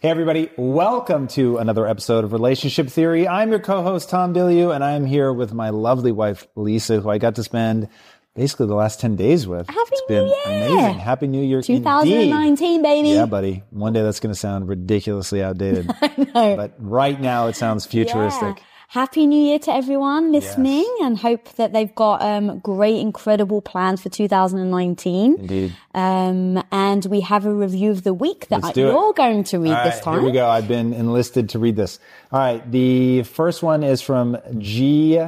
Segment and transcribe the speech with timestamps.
[0.00, 0.50] Hey, everybody.
[0.58, 3.26] Welcome to another episode of Relationship Theory.
[3.26, 7.16] I'm your co-host, Tom Bilyeu, and I'm here with my lovely wife, Lisa, who I
[7.18, 7.88] got to spend
[8.34, 9.66] basically the last 10 days with.
[9.68, 10.68] Happy it's been New Year.
[10.78, 10.98] amazing.
[10.98, 11.62] Happy New Year.
[11.62, 12.82] 2019, indeed.
[12.82, 13.08] baby.
[13.10, 13.62] Yeah, buddy.
[13.70, 15.90] One day that's going to sound ridiculously outdated.
[16.34, 18.56] But right now it sounds futuristic.
[18.58, 18.64] Yeah.
[18.88, 24.02] Happy New Year to everyone listening and hope that they've got um, great, incredible plans
[24.02, 25.34] for 2019.
[25.38, 25.76] Indeed.
[25.94, 28.76] Um, and we have a review of the week that it.
[28.76, 30.20] you're going to read this time.
[30.20, 30.48] Here we go.
[30.48, 31.98] I've been enlisted to read this.
[32.32, 32.70] All right.
[32.70, 35.20] The first one is from G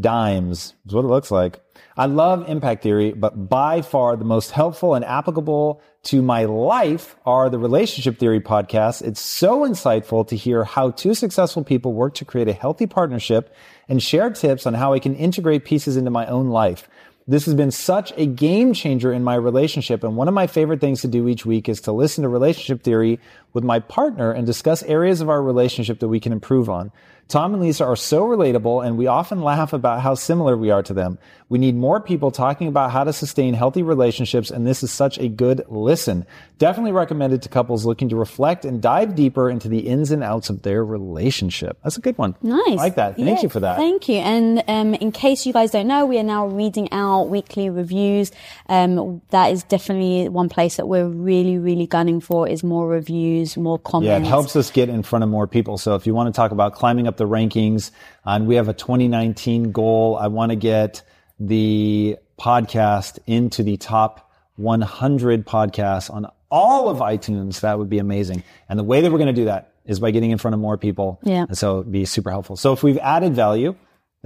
[0.00, 0.74] Dimes.
[0.86, 1.60] Is what it looks like.
[1.96, 7.16] I love impact theory, but by far the most helpful and applicable to my life
[7.24, 9.02] are the relationship theory podcasts.
[9.02, 13.54] It's so insightful to hear how two successful people work to create a healthy partnership
[13.88, 16.88] and share tips on how I can integrate pieces into my own life.
[17.28, 20.04] This has been such a game changer in my relationship.
[20.04, 22.84] And one of my favorite things to do each week is to listen to relationship
[22.84, 23.18] theory
[23.52, 26.92] with my partner and discuss areas of our relationship that we can improve on.
[27.28, 30.82] Tom and Lisa are so relatable and we often laugh about how similar we are
[30.84, 31.18] to them.
[31.48, 35.18] We need more people talking about how to sustain healthy relationships and this is such
[35.18, 36.24] a good listen.
[36.58, 40.50] Definitely recommended to couples looking to reflect and dive deeper into the ins and outs
[40.50, 41.78] of their relationship.
[41.82, 42.36] That's a good one.
[42.42, 42.60] Nice.
[42.68, 43.16] I like that.
[43.16, 43.76] Thank Yeah, you for that.
[43.76, 44.16] Thank you.
[44.18, 48.30] And um, in case you guys don't know, we are now reading out weekly reviews.
[48.68, 53.56] Um, that is definitely one place that we're really, really gunning for is more reviews,
[53.56, 54.08] more comments.
[54.08, 55.76] Yeah, it helps us get in front of more people.
[55.76, 57.90] So if you want to talk about climbing up the rankings,
[58.24, 61.02] and we have a 2019 goal, I want to get
[61.38, 67.60] the podcast into the top 100 podcasts on all of iTunes.
[67.60, 68.42] That would be amazing.
[68.68, 70.60] And the way that we're going to do that is by getting in front of
[70.60, 71.20] more people.
[71.22, 71.44] Yeah.
[71.48, 72.56] And so it'd be super helpful.
[72.56, 73.74] So if we've added value,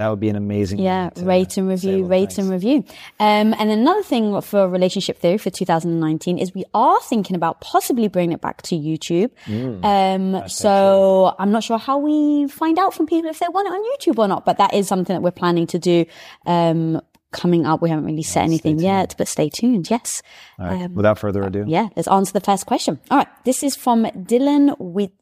[0.01, 0.79] that would be an amazing.
[0.79, 2.39] Yeah, to rate and review, rate thanks.
[2.39, 2.84] and review.
[3.19, 8.09] Um, and another thing for relationship theory for 2019 is we are thinking about possibly
[8.09, 9.31] bringing it back to YouTube.
[9.45, 13.69] Mm, um, so I'm not sure how we find out from people if they want
[13.69, 16.06] it on YouTube or not, but that is something that we're planning to do.
[16.47, 19.91] Um, coming up, we haven't really said anything yet, but stay tuned.
[19.91, 20.22] Yes.
[20.59, 20.91] All right.
[20.91, 21.65] Without further ado.
[21.69, 22.99] Yeah, let's answer the first question.
[23.11, 25.12] All right, this is from Dylan Whit-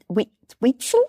[0.63, 1.03] Whitchell.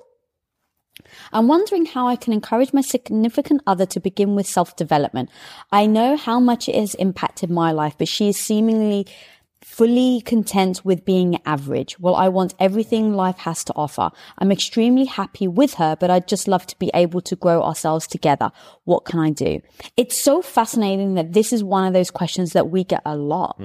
[1.32, 5.30] I'm wondering how I can encourage my significant other to begin with self development.
[5.72, 9.08] I know how much it has impacted my life, but she is seemingly
[9.62, 12.00] fully content with being average.
[12.00, 14.10] Well, I want everything life has to offer.
[14.38, 18.08] I'm extremely happy with her, but I'd just love to be able to grow ourselves
[18.08, 18.52] together.
[18.86, 19.62] What can I do?
[19.98, 23.60] It's so fascinating that this is one of those questions that we get a lot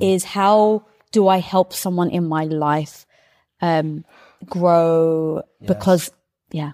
[0.00, 3.06] is how do I help someone in my life,
[3.60, 4.04] um,
[4.44, 6.10] grow because,
[6.50, 6.72] yeah.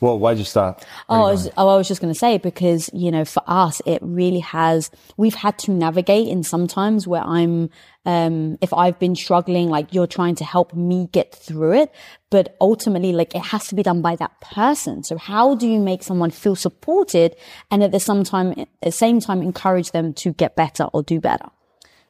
[0.00, 0.82] Well, why'd you stop?
[1.08, 3.82] Oh, I was, oh, I was just going to say because you know, for us,
[3.84, 4.90] it really has.
[5.16, 7.70] We've had to navigate in sometimes where I'm,
[8.06, 11.92] um, if I've been struggling, like you're trying to help me get through it,
[12.30, 15.02] but ultimately, like it has to be done by that person.
[15.02, 17.34] So, how do you make someone feel supported
[17.70, 21.02] and at the same time, at the same time, encourage them to get better or
[21.02, 21.46] do better?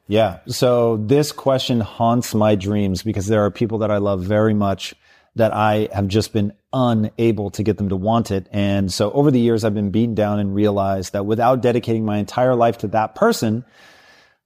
[0.09, 0.39] Yeah.
[0.47, 4.95] So this question haunts my dreams because there are people that I love very much
[5.35, 8.47] that I have just been unable to get them to want it.
[8.51, 12.17] And so over the years, I've been beaten down and realized that without dedicating my
[12.17, 13.65] entire life to that person,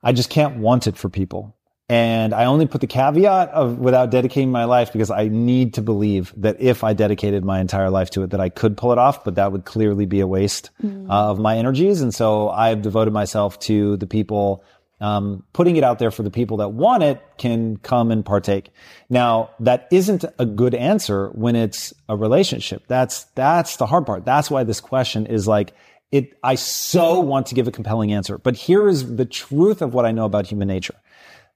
[0.01, 1.55] I just can't want it for people.
[1.89, 5.81] And I only put the caveat of without dedicating my life because I need to
[5.81, 8.97] believe that if I dedicated my entire life to it, that I could pull it
[8.97, 12.01] off, but that would clearly be a waste uh, of my energies.
[12.01, 14.63] And so I've devoted myself to the people
[15.03, 18.69] um, putting it out there for the people that want it can come and partake.
[19.09, 22.85] Now, that isn't a good answer when it's a relationship.
[22.87, 24.23] That's that's the hard part.
[24.23, 25.73] That's why this question is like
[26.13, 26.39] it.
[26.41, 30.05] I so want to give a compelling answer, but here is the truth of what
[30.05, 30.95] I know about human nature.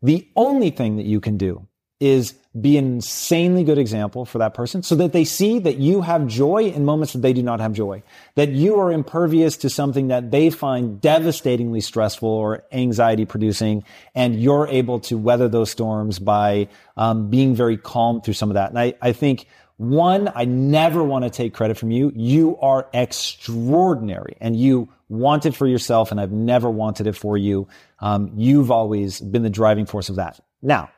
[0.01, 1.65] The only thing that you can do
[1.99, 6.01] is be an insanely good example for that person so that they see that you
[6.01, 8.01] have joy in moments that they do not have joy,
[8.35, 13.83] that you are impervious to something that they find devastatingly stressful or anxiety producing,
[14.15, 18.55] and you're able to weather those storms by um, being very calm through some of
[18.55, 18.69] that.
[18.69, 19.47] And I, I think
[19.77, 22.11] one, I never want to take credit from you.
[22.15, 27.37] You are extraordinary and you want it for yourself and I've never wanted it for
[27.37, 27.67] you.
[27.99, 30.39] Um, you've always been the driving force of that.
[30.63, 30.89] Now,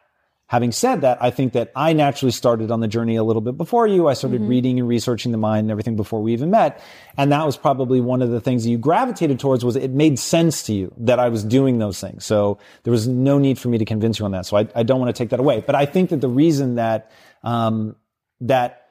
[0.49, 3.55] having said that, I think that I naturally started on the journey a little bit
[3.55, 4.07] before you.
[4.07, 6.81] I started reading and researching the mind and everything before we even met.
[7.17, 10.17] And that was probably one of the things that you gravitated towards was it made
[10.17, 12.25] sense to you that I was doing those things.
[12.25, 14.47] So there was no need for me to convince you on that.
[14.47, 15.63] So I, I don't want to take that away.
[15.63, 17.11] But I think that the reason that,
[17.43, 17.95] um,
[18.41, 18.87] that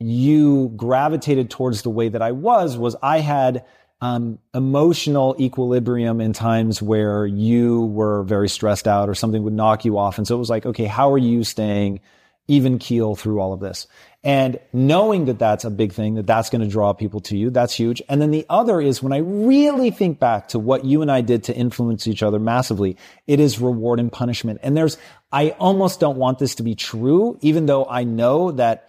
[0.00, 3.64] you gravitated towards the way that I was was I had
[4.00, 9.84] um, emotional equilibrium in times where you were very stressed out or something would knock
[9.84, 10.18] you off.
[10.18, 12.00] And so it was like, okay, how are you staying
[12.48, 13.86] even keel through all of this?
[14.22, 17.50] And knowing that that's a big thing, that that's going to draw people to you,
[17.50, 18.02] that's huge.
[18.08, 21.20] And then the other is when I really think back to what you and I
[21.20, 24.60] did to influence each other massively, it is reward and punishment.
[24.62, 24.98] And there's,
[25.32, 28.88] I almost don't want this to be true, even though I know that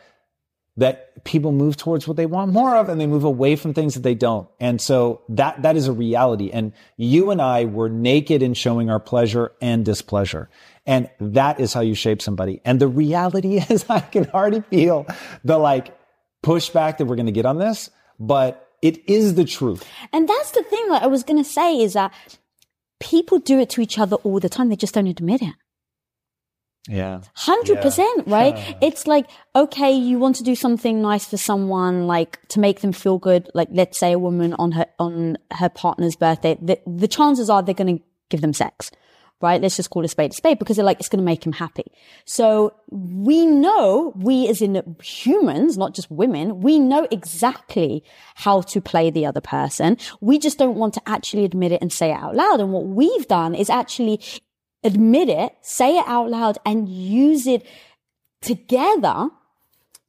[0.77, 3.93] that people move towards what they want more of and they move away from things
[3.93, 4.47] that they don't.
[4.59, 6.49] And so that, that is a reality.
[6.51, 10.49] And you and I were naked in showing our pleasure and displeasure.
[10.85, 12.61] And that is how you shape somebody.
[12.63, 15.05] And the reality is I can already feel
[15.43, 15.97] the like
[16.43, 17.89] pushback that we're going to get on this,
[18.19, 19.85] but it is the truth.
[20.11, 22.13] And that's the thing that I was going to say is that
[22.99, 24.69] people do it to each other all the time.
[24.69, 25.53] They just don't admit it.
[26.89, 27.21] Yeah.
[27.37, 28.23] 100%, Yeah.
[28.25, 28.75] right?
[28.81, 32.91] It's like, okay, you want to do something nice for someone, like to make them
[32.91, 33.49] feel good.
[33.53, 37.61] Like, let's say a woman on her, on her partner's birthday, the, the chances are
[37.61, 38.89] they're going to give them sex,
[39.41, 39.61] right?
[39.61, 41.53] Let's just call a spade a spade because they're like, it's going to make him
[41.53, 41.85] happy.
[42.25, 48.03] So we know, we as in humans, not just women, we know exactly
[48.35, 49.97] how to play the other person.
[50.19, 52.59] We just don't want to actually admit it and say it out loud.
[52.59, 54.19] And what we've done is actually
[54.83, 57.65] admit it, say it out loud and use it
[58.41, 59.29] together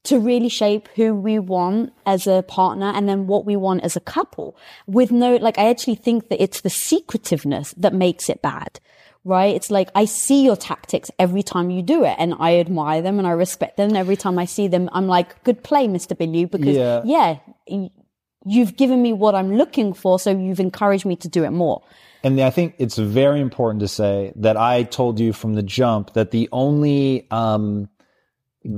[0.05, 3.95] to really shape who we want as a partner and then what we want as
[3.95, 8.43] a couple with no, like, I actually think that it's the secretiveness that makes it
[8.43, 8.81] bad.
[9.25, 9.55] Right?
[9.55, 13.21] It's like I see your tactics every time you do it and I admire them
[13.21, 13.91] and I respect them.
[13.91, 16.19] And every time I see them, I'm like, good play, Mr.
[16.19, 17.03] Billy, because Yeah.
[17.05, 17.39] yeah,
[18.45, 20.19] you've given me what I'm looking for.
[20.19, 21.83] So you've encouraged me to do it more.
[22.25, 26.13] And I think it's very important to say that I told you from the jump
[26.15, 27.89] that the only um,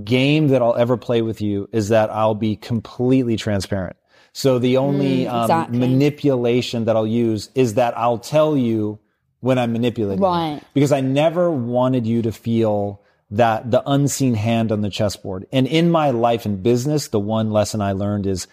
[0.04, 3.96] game that I'll ever play with you is that I'll be completely transparent.
[4.32, 5.78] So the only um, exactly.
[5.78, 8.98] manipulation that I'll use is that I'll tell you
[9.40, 10.20] when I'm manipulating.
[10.22, 10.26] you.
[10.26, 10.60] Right.
[10.72, 13.00] Because I never wanted you to feel
[13.30, 15.46] that the unseen hand on the chessboard.
[15.52, 18.46] And in my life and business, the one lesson I learned is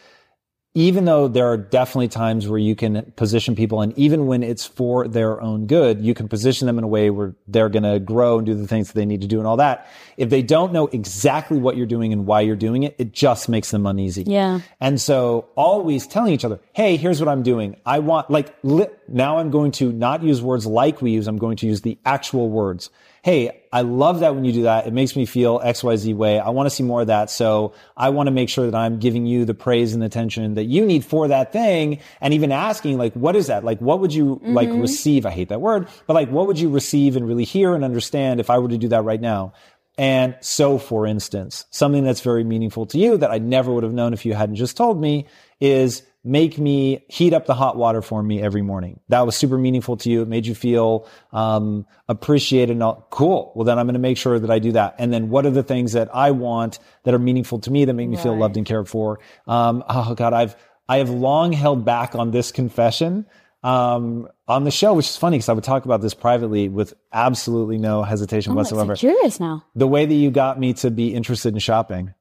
[0.73, 4.65] even though there are definitely times where you can position people and even when it's
[4.65, 7.99] for their own good, you can position them in a way where they're going to
[7.99, 9.89] grow and do the things that they need to do and all that.
[10.15, 13.49] If they don't know exactly what you're doing and why you're doing it, it just
[13.49, 14.23] makes them uneasy.
[14.23, 14.61] Yeah.
[14.79, 17.75] And so always telling each other, Hey, here's what I'm doing.
[17.85, 21.27] I want like li- now I'm going to not use words like we use.
[21.27, 22.89] I'm going to use the actual words.
[23.23, 24.85] Hey, I love that when you do that.
[24.85, 26.39] It makes me feel XYZ way.
[26.39, 27.29] I want to see more of that.
[27.29, 30.65] So I want to make sure that I'm giving you the praise and attention that
[30.65, 31.99] you need for that thing.
[32.19, 33.63] And even asking, like, what is that?
[33.63, 34.81] Like, what would you like mm-hmm.
[34.81, 35.25] receive?
[35.25, 38.39] I hate that word, but like, what would you receive and really hear and understand
[38.41, 39.53] if I were to do that right now?
[39.97, 43.93] And so, for instance, something that's very meaningful to you that I never would have
[43.93, 45.27] known if you hadn't just told me
[45.59, 48.99] is make me heat up the hot water for me every morning.
[49.09, 50.21] That was super meaningful to you.
[50.21, 52.73] It made you feel um, appreciated.
[52.73, 53.07] And all.
[53.09, 53.51] Cool.
[53.55, 54.95] Well, then I'm going to make sure that I do that.
[54.99, 57.93] And then what are the things that I want that are meaningful to me that
[57.93, 59.19] make me feel loved and cared for?
[59.47, 60.55] Um, oh God, I've
[60.87, 63.25] I have long held back on this confession
[63.63, 66.93] um, on the show, which is funny because I would talk about this privately with
[67.13, 68.95] absolutely no hesitation I'm whatsoever.
[68.95, 69.63] curious now.
[69.75, 72.13] the way that you got me to be interested in shopping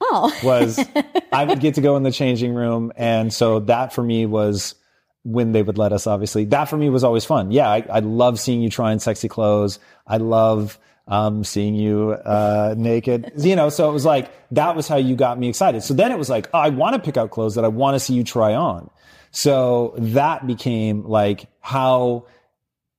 [0.00, 0.78] Oh, was
[1.32, 2.92] I would get to go in the changing room.
[2.96, 4.74] And so that for me was
[5.24, 6.44] when they would let us, obviously.
[6.46, 7.50] That for me was always fun.
[7.50, 9.78] Yeah, I, I love seeing you trying sexy clothes.
[10.06, 10.78] I love
[11.08, 13.32] um, seeing you uh, naked.
[13.36, 15.82] You know, so it was like that was how you got me excited.
[15.82, 17.94] So then it was like, oh, I want to pick out clothes that I want
[17.94, 18.90] to see you try on.
[19.30, 22.26] So that became like how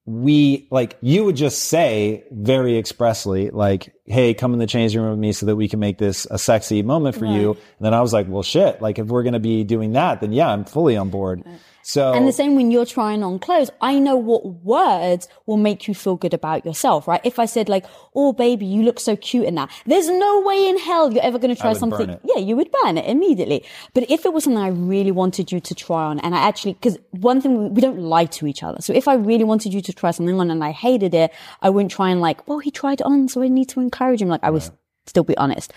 [0.07, 5.11] we like you would just say very expressly like hey come in the changing room
[5.11, 7.51] with me so that we can make this a sexy moment for you.
[7.51, 8.81] And then i was like well shit.
[8.81, 11.43] Like if we're going to be doing that then yeah i'm fully on board
[11.87, 15.87] so And the same when you're trying on clothes, I know what words will make
[15.87, 17.21] you feel good about yourself, right?
[17.23, 20.67] If I said like, "Oh, baby, you look so cute in that," there's no way
[20.67, 22.19] in hell you're ever going to try something.
[22.25, 23.63] Yeah, you would burn it immediately.
[23.93, 26.73] But if it was something I really wanted you to try on, and I actually,
[26.73, 28.81] because one thing we, we don't lie to each other.
[28.81, 31.69] So if I really wanted you to try something on and I hated it, I
[31.69, 34.27] wouldn't try and like, well, he tried it on, so I need to encourage him.
[34.27, 34.69] Like I would
[35.05, 35.71] still be honest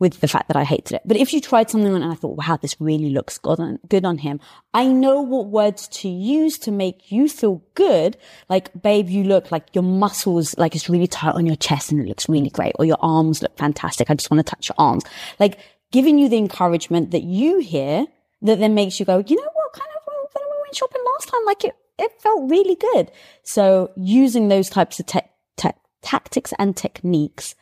[0.00, 1.02] with the fact that I hated it.
[1.04, 3.78] But if you tried something on and I thought, wow, this really looks good on,
[3.88, 4.40] good on him,
[4.72, 8.16] I know what words to use to make you feel good.
[8.48, 12.00] Like, babe, you look like your muscles, like it's really tight on your chest and
[12.00, 12.72] it looks really great.
[12.78, 14.10] Or your arms look fantastic.
[14.10, 15.04] I just want to touch your arms.
[15.38, 15.58] Like
[15.92, 18.06] giving you the encouragement that you hear
[18.40, 19.72] that then makes you go, you know what?
[19.74, 23.10] Kind of when we went shopping last time, like it, it felt really good.
[23.42, 25.20] So using those types of te-
[25.58, 27.54] te- tactics and techniques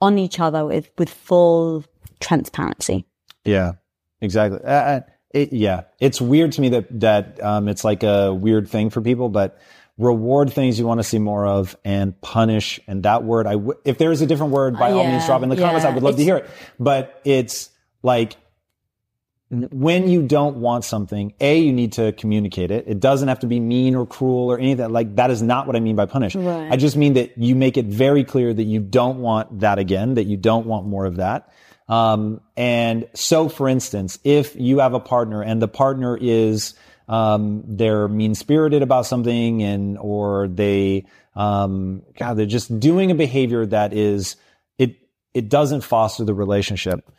[0.00, 1.84] on each other with, with full
[2.20, 3.04] transparency.
[3.44, 3.72] yeah
[4.20, 5.00] exactly Uh, uh,
[5.34, 9.02] It, yeah, it's weird to me that that um, it's like a weird thing for
[9.02, 9.58] people, but
[9.98, 12.80] reward things you want to see more of and punish.
[12.88, 15.26] And that word, I w- if there is a different word, by all Yeah, means,
[15.26, 15.84] drop in the comments.
[15.84, 16.48] I would love to hear it.
[16.80, 17.68] But it's
[18.02, 18.36] like
[19.50, 22.84] when you don't want something, A, you need to communicate it.
[22.86, 24.90] It doesn't have to be mean or cruel or anything.
[24.90, 26.34] Like that is not what I mean by punish.
[26.34, 26.70] Right.
[26.70, 30.14] I just mean that you make it very clear that you don't want that again,
[30.14, 31.50] that you don't want more of that.
[31.88, 36.74] Um, and so for instance, if you have a partner and the partner is,
[37.08, 43.14] um, they're mean spirited about something and, or they, um, God, they're just doing a
[43.14, 44.36] behavior that is,
[44.76, 44.96] it,
[45.32, 47.10] it doesn't foster the relationship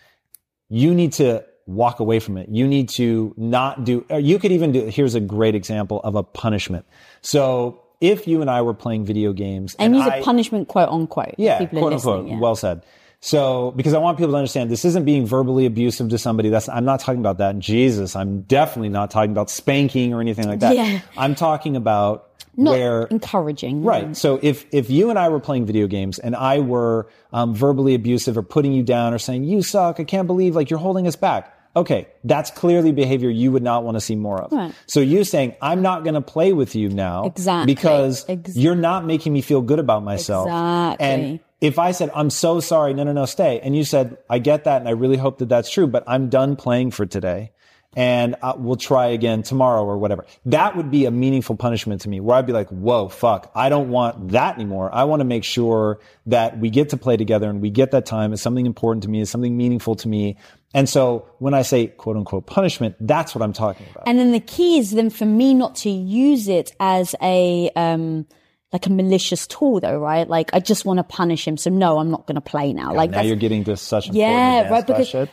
[0.69, 2.49] you need to walk away from it.
[2.49, 6.15] You need to not do, or you could even do, here's a great example of
[6.15, 6.85] a punishment.
[7.21, 10.89] So if you and I were playing video games And use I, a punishment quote
[10.89, 11.35] unquote.
[11.37, 12.39] yeah, quote unquote, yeah.
[12.39, 12.83] well said.
[13.21, 16.47] So, because I want people to understand this isn't being verbally abusive to somebody.
[16.47, 17.59] That's, I'm not talking about that.
[17.59, 20.73] Jesus, I'm definitely not talking about spanking or anything like that.
[20.73, 21.01] Yeah.
[21.17, 23.83] I'm talking about Not where, encouraging.
[23.83, 24.15] Right.
[24.15, 27.93] So if if you and I were playing video games and I were um, verbally
[27.93, 31.05] abusive or putting you down or saying you suck, I can't believe like you're holding
[31.05, 31.53] us back.
[31.75, 34.51] Okay, that's clearly behavior you would not want to see more of.
[34.51, 34.73] Right.
[34.87, 37.73] So you saying I'm not going to play with you now Exactly.
[37.73, 40.47] because Ex- you're not making me feel good about myself.
[40.47, 41.05] Exactly.
[41.05, 44.39] And if I said I'm so sorry, no, no, no, stay, and you said I
[44.39, 47.51] get that and I really hope that that's true, but I'm done playing for today
[47.95, 50.25] and uh, we'll try again tomorrow or whatever.
[50.45, 53.69] That would be a meaningful punishment to me where I'd be like, whoa, fuck, I
[53.69, 54.93] don't want that anymore.
[54.93, 58.05] I want to make sure that we get to play together and we get that
[58.05, 58.31] time.
[58.31, 59.21] It's something important to me.
[59.21, 60.37] It's something meaningful to me.
[60.73, 64.07] And so when I say quote unquote punishment, that's what I'm talking about.
[64.07, 68.27] And then the key is then for me not to use it as a, um,
[68.71, 70.27] like a malicious tool though, right?
[70.29, 71.57] Like I just want to punish him.
[71.57, 72.93] So no, I'm not going to play now.
[72.93, 75.29] like now you're getting to such Yeah, right, because- shit.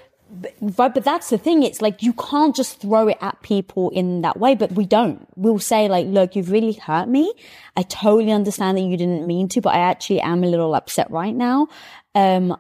[0.60, 1.62] Right, but that's the thing.
[1.62, 5.26] It's like you can't just throw it at people in that way, but we don't.
[5.36, 7.32] We'll say like, look, you've really hurt me.
[7.76, 11.08] I totally understand that you didn't mean to, but I actually am a little upset
[11.12, 11.68] right now.
[12.16, 12.56] Um,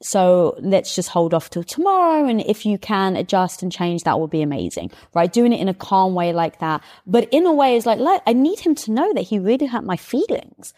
[0.00, 2.26] so let's just hold off till tomorrow.
[2.26, 5.32] And if you can adjust and change, that will be amazing, right?
[5.32, 6.82] Doing it in a calm way like that.
[7.06, 9.66] But in a way, is like, look, I need him to know that he really
[9.66, 10.72] hurt my feelings.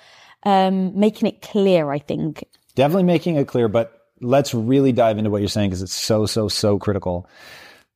[0.45, 2.45] Um, making it clear, I think.
[2.75, 6.25] Definitely making it clear, but let's really dive into what you're saying because it's so,
[6.25, 7.29] so, so critical.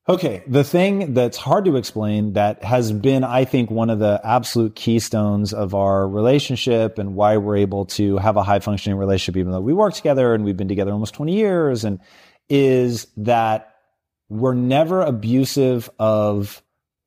[0.06, 0.42] Okay.
[0.46, 4.74] The thing that's hard to explain that has been, I think, one of the absolute
[4.74, 9.52] keystones of our relationship and why we're able to have a high functioning relationship, even
[9.52, 12.00] though we work together and we've been together almost 20 years and
[12.50, 13.76] is that
[14.28, 16.62] we're never abusive of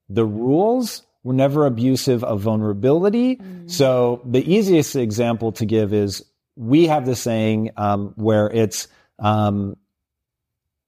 [0.10, 1.04] the rules.
[1.24, 3.40] We're never abusive of vulnerability.
[3.68, 6.26] So the easiest example to give is
[6.56, 8.88] we have this saying um, where it's
[9.20, 9.78] um,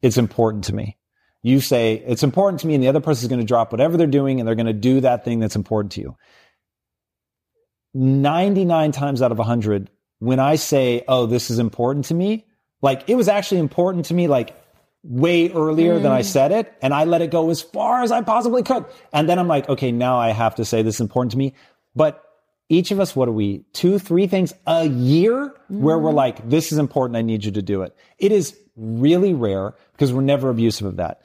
[0.02, 0.99] it's important to me.
[1.42, 3.98] You say it's important to me, and the other person is going to drop whatever
[3.98, 6.18] they're doing, and they're going to do that thing that's important to you.
[7.94, 12.46] Ninety nine times out of hundred, when I say, "Oh, this is important to me,"
[12.82, 14.56] like it was actually important to me, like
[15.04, 16.26] way earlier than I mm.
[16.26, 19.40] said it, and I let it go as far as I possibly could, and then
[19.40, 21.54] I'm like, "Okay, now I have to say this is important to me,"
[21.96, 22.22] but
[22.70, 23.66] each of us, what are we?
[23.74, 27.18] Two, three things a year where we're like, this is important.
[27.18, 27.96] I need you to do it.
[28.20, 31.24] It is really rare because we're never abusive of that.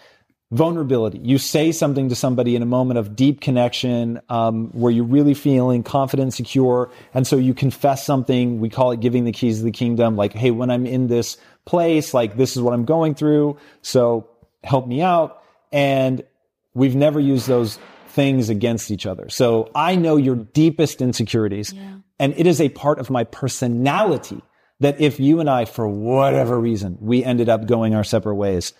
[0.52, 1.18] Vulnerability.
[1.18, 5.34] You say something to somebody in a moment of deep connection, um, where you're really
[5.34, 6.90] feeling confident, secure.
[7.12, 8.60] And so you confess something.
[8.60, 10.16] We call it giving the keys of the kingdom.
[10.16, 11.36] Like, Hey, when I'm in this
[11.66, 13.58] place, like this is what I'm going through.
[13.82, 14.28] So
[14.62, 15.42] help me out.
[15.72, 16.24] And
[16.72, 17.78] we've never used those
[18.14, 19.28] things against each other.
[19.28, 21.75] So I know your deepest insecurities
[22.18, 24.40] and it is a part of my personality
[24.80, 28.73] that if you and I, for whatever reason, we ended up going our separate ways,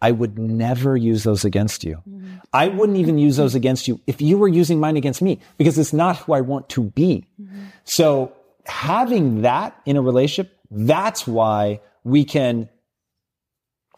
[0.00, 2.02] I would never use those against you.
[2.08, 2.36] Mm-hmm.
[2.52, 5.78] I wouldn't even use those against you if you were using mine against me because
[5.78, 7.24] it's not who I want to be.
[7.40, 7.66] Mm-hmm.
[7.84, 8.32] So
[8.66, 12.68] having that in a relationship, that's why we can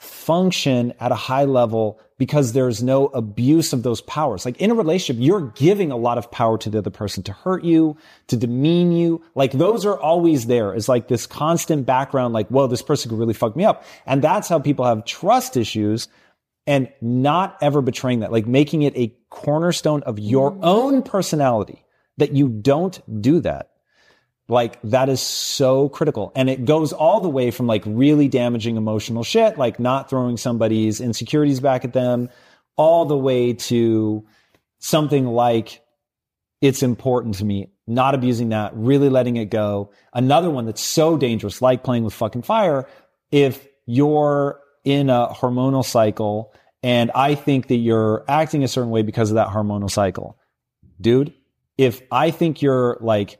[0.04, 4.44] function at a high level because there's no abuse of those powers.
[4.44, 7.32] Like in a relationship, you're giving a lot of power to the other person to
[7.32, 7.96] hurt you,
[8.28, 9.22] to demean you.
[9.34, 10.74] Like those are always there.
[10.74, 13.84] It's like this constant background, like, whoa, this person could really fuck me up.
[14.06, 16.08] And that's how people have trust issues
[16.66, 20.64] and not ever betraying that, like making it a cornerstone of your mm-hmm.
[20.64, 21.84] own personality
[22.18, 23.70] that you don't do that.
[24.48, 26.30] Like that is so critical.
[26.36, 30.36] And it goes all the way from like really damaging emotional shit, like not throwing
[30.36, 32.28] somebody's insecurities back at them,
[32.76, 34.26] all the way to
[34.78, 35.82] something like
[36.60, 39.92] it's important to me, not abusing that, really letting it go.
[40.12, 42.86] Another one that's so dangerous, like playing with fucking fire.
[43.30, 46.52] If you're in a hormonal cycle
[46.84, 50.38] And I think that you're acting a certain way because of that hormonal cycle.
[51.00, 51.32] Dude,
[51.78, 53.38] if I think you're like,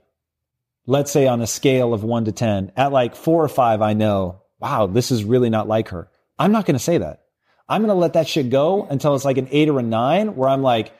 [0.87, 3.95] let's say on a scale of one to 10, at like four or five, I
[3.95, 6.11] know, wow, this is really not like her.
[6.39, 7.23] I'm not going to say that.
[7.69, 10.37] I'm going to let that shit go until it's like an eight or a nine
[10.37, 10.93] where I'm like,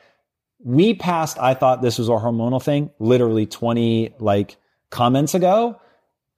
[0.63, 4.57] we passed, I thought this was a hormonal thing, literally 20 like
[4.89, 5.79] comments ago.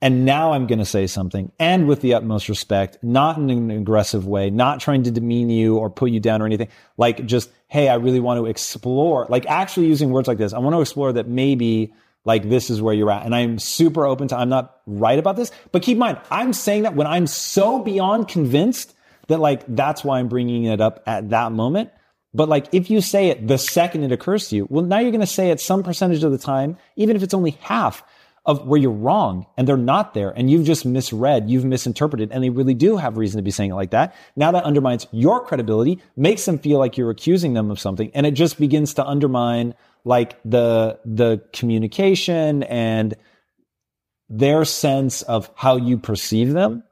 [0.02, 3.72] And now I'm going to say something and with the utmost respect, not in an
[3.72, 6.68] aggressive way, not trying to demean you or put you down or anything.
[6.98, 10.54] Like just, Hey, I really want to explore, like actually using words like this.
[10.54, 11.94] I want to explore that maybe
[12.28, 13.26] like this is where you're at.
[13.26, 16.52] And I'm super open to, I'm not right about this, but keep in mind, I'm
[16.52, 18.94] saying that when I'm so beyond convinced
[19.28, 21.90] that like that's why I'm bringing it up at that moment.
[22.34, 25.12] But like if you say it the second it occurs to you, well, now you're
[25.12, 28.04] going to say it some percentage of the time, even if it's only half
[28.46, 32.44] of where you're wrong and they're not there and you've just misread, you've misinterpreted, and
[32.44, 34.14] they really do have reason to be saying it like that.
[34.36, 38.26] Now that undermines your credibility, makes them feel like you're accusing them of something, and
[38.26, 39.74] it just begins to undermine
[40.08, 43.16] like the the communication and
[44.30, 46.84] their sense of how you perceive them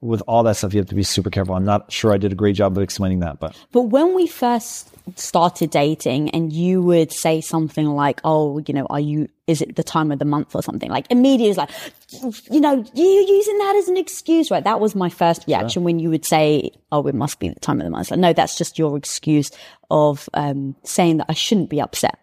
[0.00, 1.54] with all that stuff, you have to be super careful.
[1.54, 4.26] I'm not sure I did a great job of explaining that, but but when we
[4.26, 9.28] first started dating, and you would say something like, "Oh, you know, are you?
[9.46, 11.70] Is it the time of the month or something?" Like immediately, like,
[12.50, 14.64] you know, you're using that as an excuse, right?
[14.64, 15.82] That was my first reaction sure.
[15.82, 18.32] when you would say, "Oh, it must be the time of the month." Like, no,
[18.32, 19.50] that's just your excuse
[19.90, 22.18] of um, saying that I shouldn't be upset.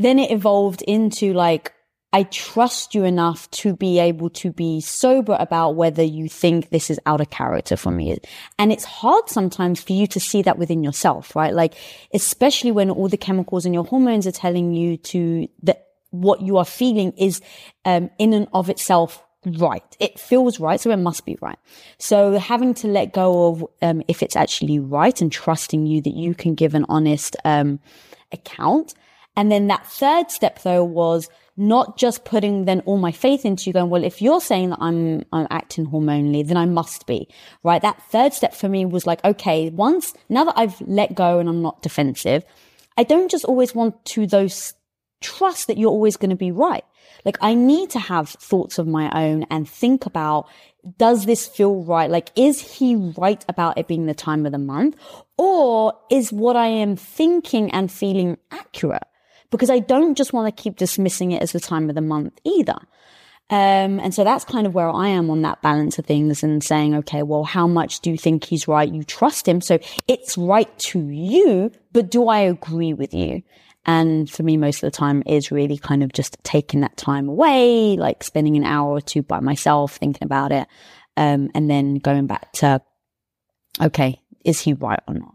[0.00, 1.74] Then it evolved into like,
[2.10, 6.88] I trust you enough to be able to be sober about whether you think this
[6.88, 8.16] is out of character for me.
[8.58, 11.52] And it's hard sometimes for you to see that within yourself, right?
[11.52, 11.74] Like,
[12.14, 16.56] especially when all the chemicals and your hormones are telling you to that what you
[16.56, 17.42] are feeling is,
[17.84, 19.84] um, in and of itself right.
[20.00, 21.58] It feels right, so it must be right.
[21.98, 26.14] So having to let go of um, if it's actually right and trusting you that
[26.14, 27.80] you can give an honest um,
[28.32, 28.94] account.
[29.36, 33.68] And then that third step though was not just putting then all my faith into
[33.68, 37.28] you going, well, if you're saying that I'm, I'm acting hormonally, then I must be,
[37.62, 37.82] right?
[37.82, 41.48] That third step for me was like, okay, once, now that I've let go and
[41.48, 42.44] I'm not defensive,
[42.96, 44.72] I don't just always want to those
[45.20, 46.84] trust that you're always going to be right.
[47.24, 50.48] Like I need to have thoughts of my own and think about,
[50.96, 52.10] does this feel right?
[52.10, 54.96] Like, is he right about it being the time of the month?
[55.36, 59.02] Or is what I am thinking and feeling accurate?
[59.50, 62.38] Because I don't just want to keep dismissing it as the time of the month
[62.44, 62.78] either.
[63.50, 66.62] Um, and so that's kind of where I am on that balance of things and
[66.62, 68.88] saying, okay, well, how much do you think he's right?
[68.88, 69.60] You trust him.
[69.60, 73.42] So it's right to you, but do I agree with you?
[73.86, 77.28] And for me, most of the time is really kind of just taking that time
[77.28, 80.68] away, like spending an hour or two by myself thinking about it.
[81.16, 82.80] Um, and then going back to,
[83.82, 85.34] okay, is he right or not?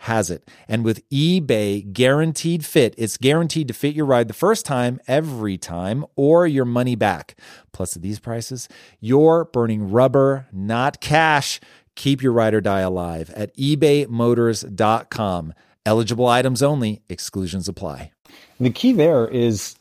[0.00, 0.48] has it.
[0.66, 5.58] And with eBay guaranteed fit, it's guaranteed to fit your ride the first time, every
[5.58, 7.36] time, or your money back.
[7.72, 8.66] Plus, at these prices,
[8.98, 11.60] you're burning rubber, not cash.
[11.96, 15.54] Keep your ride or die alive at ebaymotors.com.
[15.84, 18.12] Eligible items only, exclusions apply.
[18.58, 19.76] The key there is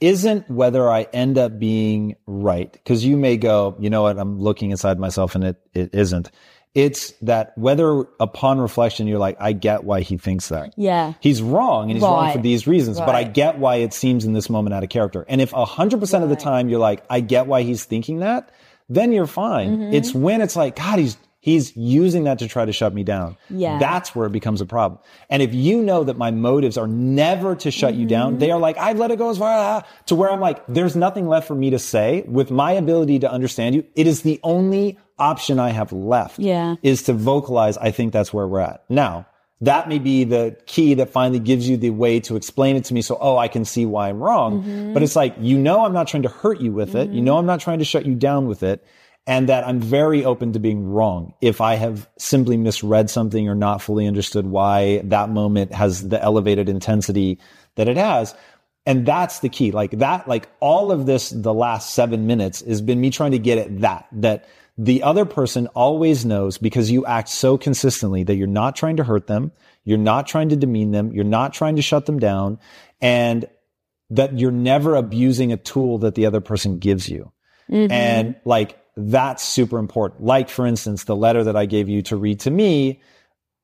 [0.00, 2.78] isn't whether I end up being right.
[2.84, 4.18] Cause you may go, you know what?
[4.18, 6.30] I'm looking inside myself and it, it isn't.
[6.74, 10.72] It's that whether upon reflection, you're like, I get why he thinks that.
[10.78, 11.12] Yeah.
[11.20, 14.32] He's wrong and he's wrong for these reasons, but I get why it seems in
[14.32, 15.26] this moment out of character.
[15.28, 18.50] And if 100% of the time you're like, I get why he's thinking that,
[18.88, 19.76] then you're fine.
[19.76, 19.92] Mm-hmm.
[19.94, 23.36] It's when it's like, God, he's, he's using that to try to shut me down.
[23.50, 23.78] Yeah.
[23.78, 24.98] That's where it becomes a problem.
[25.28, 28.08] And if you know that my motives are never to shut you Mm-hmm.
[28.08, 30.96] down, they are like, I've let it go as far to where I'm like, there's
[30.96, 33.84] nothing left for me to say with my ability to understand you.
[33.94, 36.76] It is the only option I have left Yeah.
[36.82, 38.84] is to vocalize, I think that's where we're at.
[38.88, 39.26] Now,
[39.60, 42.94] that may be the key that finally gives you the way to explain it to
[42.94, 43.00] me.
[43.00, 44.62] So, oh, I can see why I'm wrong.
[44.62, 44.92] Mm-hmm.
[44.92, 47.10] But it's like, you know, I'm not trying to hurt you with it.
[47.10, 48.84] You know, I'm not trying to shut you down with it.
[49.24, 53.54] And that I'm very open to being wrong if I have simply misread something or
[53.54, 57.38] not fully understood why that moment has the elevated intensity
[57.76, 58.34] that it has.
[58.84, 59.70] And that's the key.
[59.70, 63.38] Like that, like all of this, the last seven minutes has been me trying to
[63.38, 68.36] get at that, that the other person always knows because you act so consistently that
[68.36, 69.52] you're not trying to hurt them.
[69.84, 71.12] You're not trying to demean them.
[71.12, 72.58] You're not trying to shut them down
[73.00, 73.46] and
[74.10, 77.32] that you're never abusing a tool that the other person gives you.
[77.70, 77.92] Mm-hmm.
[77.92, 80.22] And like, that's super important.
[80.22, 83.00] Like, for instance, the letter that I gave you to read to me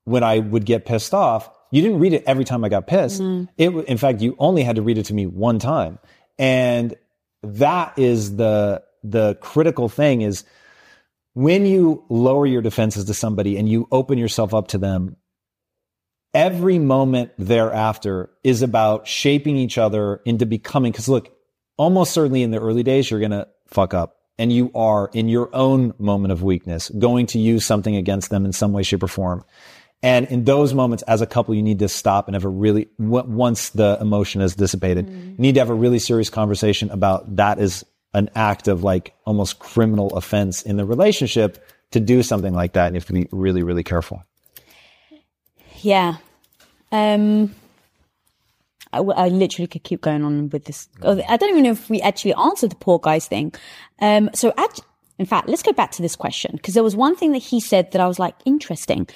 [0.04, 3.20] when I would get pissed off, you didn't read it every time I got pissed.
[3.20, 3.44] Mm-hmm.
[3.58, 5.98] It, in fact, you only had to read it to me one time.
[6.38, 6.94] And
[7.42, 10.44] that is the, the critical thing is
[11.38, 15.14] when you lower your defenses to somebody and you open yourself up to them,
[16.34, 21.32] every moment thereafter is about shaping each other into becoming, cause look,
[21.76, 25.28] almost certainly in the early days, you're going to fuck up and you are in
[25.28, 29.04] your own moment of weakness going to use something against them in some way, shape
[29.04, 29.44] or form.
[30.02, 32.88] And in those moments, as a couple, you need to stop and have a really,
[32.98, 37.60] once the emotion is dissipated, you need to have a really serious conversation about that
[37.60, 42.72] is an act of like almost criminal offense in the relationship to do something like
[42.72, 42.86] that.
[42.86, 44.22] And you have to be really, really careful.
[45.80, 46.16] Yeah.
[46.90, 47.54] Um,
[48.92, 50.88] I, w- I literally could keep going on with this.
[51.02, 53.52] oh, I don't even know if we actually answered the poor guy's thing.
[54.00, 54.80] Um, so act-
[55.18, 57.60] in fact, let's go back to this question because there was one thing that he
[57.60, 59.08] said that I was like, interesting.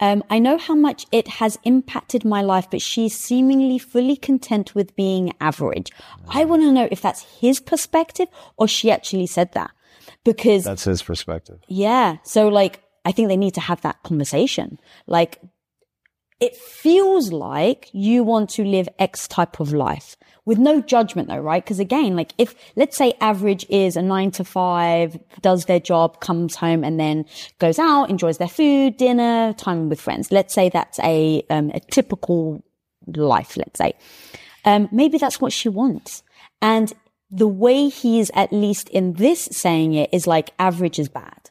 [0.00, 4.74] Um, I know how much it has impacted my life, but she's seemingly fully content
[4.74, 5.92] with being average.
[6.28, 9.70] I want to know if that's his perspective or she actually said that
[10.24, 11.60] because That's his perspective.
[11.68, 12.16] yeah.
[12.24, 14.80] So like, I think they need to have that conversation.
[15.06, 15.40] Like,
[16.40, 21.38] it feels like you want to live X type of life with no judgment though,
[21.38, 21.64] right?
[21.64, 26.20] Because again, like if, let's say average is a nine to five, does their job,
[26.20, 27.24] comes home and then
[27.58, 30.30] goes out, enjoys their food, dinner, time with friends.
[30.30, 32.62] Let's say that's a, um, a typical
[33.06, 33.94] life, let's say.
[34.64, 36.22] Um, maybe that's what she wants.
[36.60, 36.92] And
[37.30, 41.50] the way he is, at least in this saying it, is like average is bad.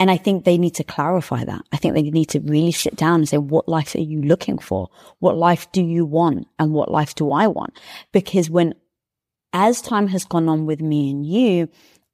[0.00, 1.62] And I think they need to clarify that.
[1.72, 4.58] I think they need to really sit down and say, what life are you looking
[4.58, 4.88] for?
[5.20, 6.48] What life do you want?
[6.58, 7.78] And what life do I want?
[8.10, 8.74] Because when,
[9.52, 11.68] as time has gone on with me and you,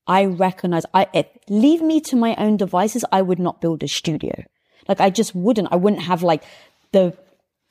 [0.07, 3.05] I recognize I, if, leave me to my own devices.
[3.13, 4.45] I would not build a studio.
[4.87, 5.69] Like I just wouldn't.
[5.71, 6.45] I wouldn't have like
[6.93, 7.17] the,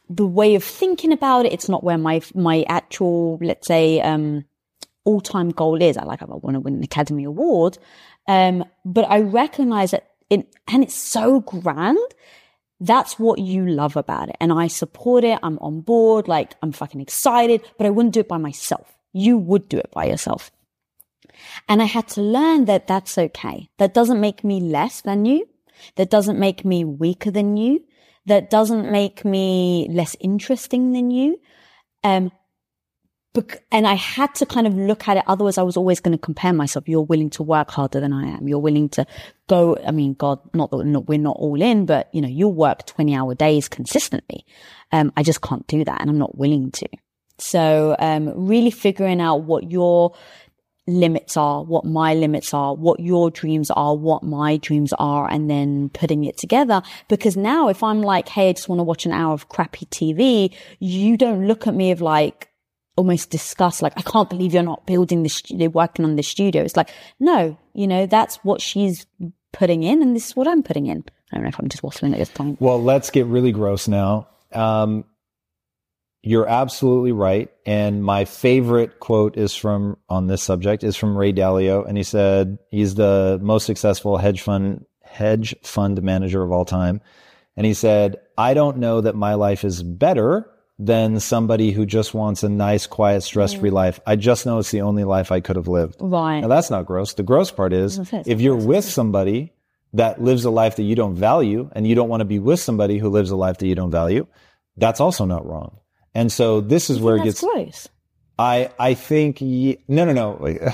[0.09, 1.53] the way of thinking about it.
[1.53, 4.45] It's not where my, my actual, let's say, um,
[5.05, 5.97] all time goal is.
[5.97, 7.77] I like, I want to win an Academy Award.
[8.29, 11.97] Um, but I recognize that and it's so grand.
[12.79, 14.37] That's what you love about it.
[14.39, 15.39] And I support it.
[15.43, 16.27] I'm on board.
[16.27, 18.95] Like I'm fucking excited, but I wouldn't do it by myself.
[19.11, 20.51] You would do it by yourself.
[21.67, 23.69] And I had to learn that that's okay.
[23.77, 25.47] That doesn't make me less than you.
[25.95, 27.83] That doesn't make me weaker than you.
[28.25, 31.39] That doesn't make me less interesting than you.
[32.03, 32.31] Um,
[33.71, 35.23] and I had to kind of look at it.
[35.27, 36.89] Otherwise, I was always going to compare myself.
[36.89, 38.47] You're willing to work harder than I am.
[38.47, 39.05] You're willing to
[39.47, 39.77] go.
[39.85, 43.15] I mean, God, not that we're not all in, but you know, you work 20
[43.15, 44.45] hour days consistently.
[44.91, 46.87] Um, I just can't do that and I'm not willing to.
[47.37, 50.13] So, um, really figuring out what your
[50.87, 55.49] limits are, what my limits are, what your dreams are, what my dreams are, and
[55.49, 56.81] then putting it together.
[57.07, 59.85] Because now if I'm like, Hey, I just want to watch an hour of crappy
[59.85, 62.48] TV, you don't look at me of like,
[62.99, 66.61] almost discuss like, I can't believe you're not building the studio, working on the studio.
[66.63, 69.05] It's like, no, you know, that's what she's
[69.53, 71.05] putting in and this is what I'm putting in.
[71.31, 72.59] I don't know if I'm just waffling at this point.
[72.59, 74.27] Well, let's get really gross now.
[74.51, 75.05] Um,
[76.21, 77.49] you're absolutely right.
[77.65, 81.87] And my favorite quote is from on this subject is from Ray Dalio.
[81.87, 86.99] And he said he's the most successful hedge fund hedge fund manager of all time.
[87.55, 90.49] And he said, I don't know that my life is better
[90.81, 93.73] than somebody who just wants a nice, quiet, stress free mm.
[93.73, 93.99] life.
[94.07, 95.97] I just know it's the only life I could have lived.
[95.99, 96.39] Right.
[96.39, 97.13] Now that's not gross.
[97.13, 99.51] The gross part is if you're with somebody
[99.93, 102.61] that lives a life that you don't value and you don't want to be with
[102.61, 104.25] somebody who lives a life that you don't value,
[104.77, 105.77] that's also not wrong.
[106.15, 107.89] And so this is where it gets gross.
[108.37, 110.71] I I think no no no.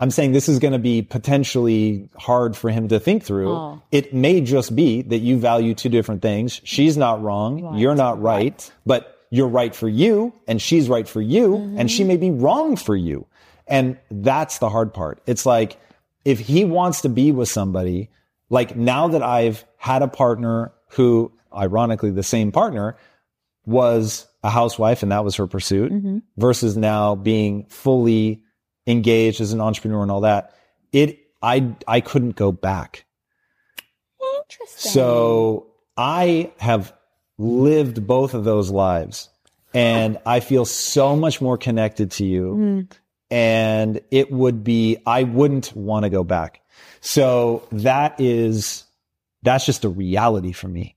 [0.00, 3.52] I'm saying this is going to be potentially hard for him to think through.
[3.52, 3.82] Oh.
[3.92, 6.60] It may just be that you value two different things.
[6.64, 7.62] She's not wrong.
[7.62, 7.78] Right.
[7.78, 8.50] You're not right.
[8.50, 8.72] right.
[8.84, 11.78] But you're right for you and she's right for you mm-hmm.
[11.78, 13.26] and she may be wrong for you.
[13.66, 15.22] And that's the hard part.
[15.26, 15.80] It's like,
[16.26, 18.10] if he wants to be with somebody,
[18.50, 22.94] like now that I've had a partner who, ironically, the same partner
[23.64, 26.18] was a housewife and that was her pursuit mm-hmm.
[26.36, 28.42] versus now being fully
[28.86, 30.54] engaged as an entrepreneur and all that,
[30.92, 33.06] it, I, I couldn't go back.
[34.42, 34.92] Interesting.
[34.92, 36.92] So I have
[37.42, 39.28] lived both of those lives.
[39.74, 42.54] And I feel so much more connected to you.
[42.54, 42.92] Mm.
[43.30, 46.60] And it would be, I wouldn't want to go back.
[47.00, 48.84] So that is,
[49.42, 50.96] that's just a reality for me.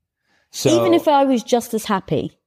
[0.52, 2.38] So even if I was just as happy.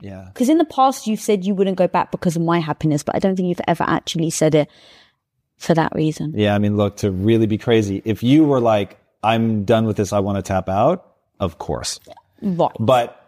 [0.00, 0.28] Yeah.
[0.32, 3.14] Because in the past, you've said you wouldn't go back because of my happiness, but
[3.14, 4.68] I don't think you've ever actually said it
[5.56, 6.32] for that reason.
[6.36, 6.54] Yeah.
[6.54, 10.12] I mean, look, to really be crazy, if you were like, I'm done with this,
[10.12, 12.00] I want to tap out, of course.
[12.44, 12.70] Right.
[12.78, 13.20] But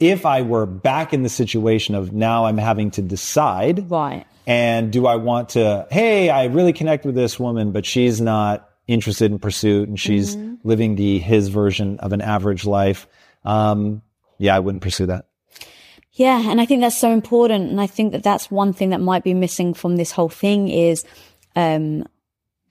[0.00, 3.90] if I were back in the situation of now I'm having to decide.
[3.90, 4.26] Right.
[4.46, 8.68] And do I want to, hey, I really connect with this woman, but she's not
[8.86, 10.56] interested in pursuit and she's mm-hmm.
[10.62, 13.06] living the his version of an average life.
[13.44, 14.02] Um,
[14.38, 15.26] yeah, I wouldn't pursue that.
[16.12, 19.00] Yeah, and I think that's so important, and I think that that's one thing that
[19.00, 21.04] might be missing from this whole thing is,
[21.56, 22.06] um,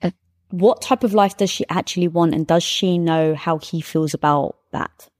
[0.00, 0.12] uh,
[0.48, 4.14] what type of life does she actually want, and does she know how he feels
[4.14, 5.10] about that?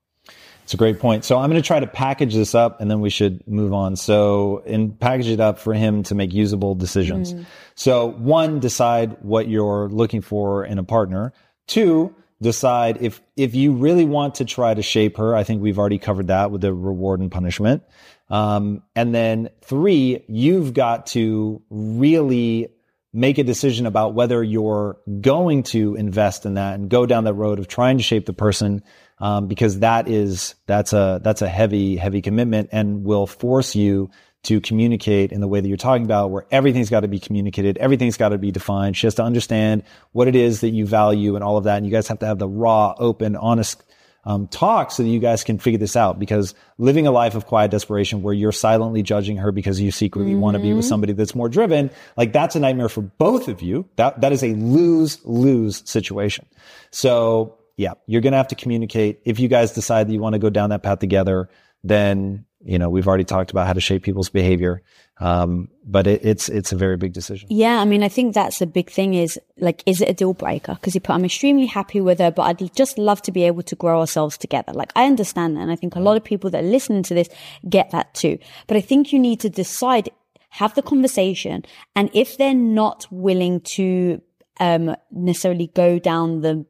[0.65, 1.25] It's a great point.
[1.25, 3.97] So I'm going to try to package this up and then we should move on.
[3.97, 7.35] So and package it up for him to make usable decisions.
[7.35, 7.47] Mm.
[7.75, 11.35] So one, decide what you're looking for in a partner.
[11.67, 15.37] Two, decide if, if you really want to try to shape her.
[15.37, 17.83] I think we've already covered that with the reward and punishment.
[18.31, 22.69] Um, and then three, you've got to really
[23.13, 27.35] make a decision about whether you're going to invest in that and go down that
[27.35, 28.83] road of trying to shape the person
[29.19, 34.11] um, because that is that's a that's a heavy heavy commitment and will force you
[34.45, 37.77] to communicate in the way that you're talking about, where everything's got to be communicated,
[37.79, 38.97] everything's got to be defined.
[38.97, 41.79] She has to understand what it is that you value and all of that.
[41.79, 43.83] And you guys have to have the raw, open, honest
[44.27, 46.19] um, talk so that you guys can figure this out.
[46.19, 50.33] Because living a life of quiet desperation where you're silently judging her because you secretly
[50.33, 50.41] mm-hmm.
[50.41, 53.63] want to be with somebody that's more driven, like that's a nightmare for both of
[53.63, 53.89] you.
[53.97, 56.47] That that is a lose lose situation.
[56.91, 59.21] So yeah, you're going to have to communicate.
[59.25, 61.49] If you guys decide that you want to go down that path together,
[61.83, 64.83] then you know, we've already talked about how to shape people's behavior.
[65.19, 67.47] Um, but it, it's it's a very big decision.
[67.51, 69.15] Yeah, I mean, I think that's a big thing.
[69.15, 70.75] Is like, is it a deal breaker?
[70.75, 73.77] Because put, I'm extremely happy with her, but I'd just love to be able to
[73.77, 74.73] grow ourselves together.
[74.73, 77.15] Like, I understand that, and I think a lot of people that are listening to
[77.15, 77.29] this
[77.69, 78.39] get that too.
[78.67, 80.09] But I think you need to decide,
[80.49, 84.21] have the conversation, and if they're not willing to
[84.59, 86.65] um, necessarily go down the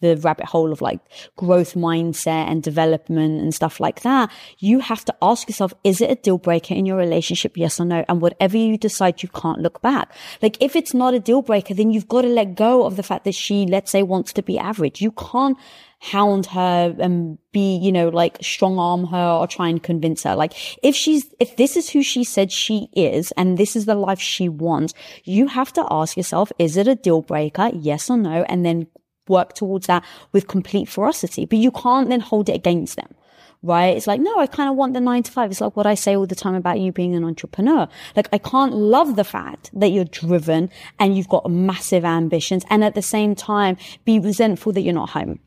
[0.00, 1.00] the rabbit hole of like
[1.36, 6.10] growth mindset and development and stuff like that, you have to ask yourself, is it
[6.10, 7.56] a deal breaker in your relationship?
[7.56, 8.04] Yes or no?
[8.08, 10.12] And whatever you decide, you can't look back.
[10.42, 13.02] Like if it's not a deal breaker, then you've got to let go of the
[13.02, 15.00] fact that she, let's say, wants to be average.
[15.00, 15.56] You can't
[16.02, 20.34] hound her and be, you know, like strong arm her or try and convince her.
[20.34, 23.94] Like if she's, if this is who she said she is and this is the
[23.94, 27.70] life she wants, you have to ask yourself, is it a deal breaker?
[27.74, 28.44] Yes or no?
[28.48, 28.86] And then
[29.30, 33.14] work towards that with complete ferocity, but you can't then hold it against them.
[33.62, 33.94] Right?
[33.94, 35.50] It's like, no, I kind of want the nine to five.
[35.50, 37.88] It's like what I say all the time about you being an entrepreneur.
[38.16, 42.82] Like, I can't love the fact that you're driven and you've got massive ambitions and
[42.82, 45.40] at the same time be resentful that you're not home.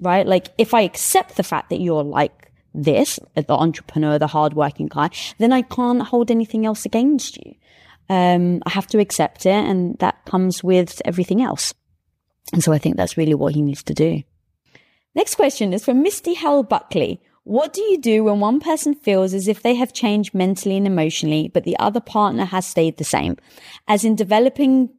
[0.00, 0.26] Right?
[0.26, 5.10] Like, if I accept the fact that you're like this, the entrepreneur, the hardworking guy,
[5.36, 7.54] then I can't hold anything else against you.
[8.08, 11.74] Um, I have to accept it and that comes with everything else.
[12.52, 14.22] And so I think that's really what he needs to do.
[15.14, 17.20] Next question is from Misty Hell Buckley.
[17.44, 20.86] What do you do when one person feels as if they have changed mentally and
[20.86, 23.36] emotionally, but the other partner has stayed the same?
[23.88, 24.90] As in developing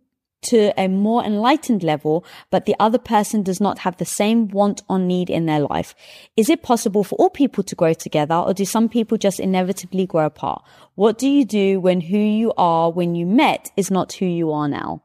[0.42, 4.82] to a more enlightened level, but the other person does not have the same want
[4.90, 5.94] or need in their life.
[6.36, 10.08] Is it possible for all people to grow together or do some people just inevitably
[10.08, 10.64] grow apart?
[10.96, 14.52] What do you do when who you are when you met is not who you
[14.52, 15.04] are now?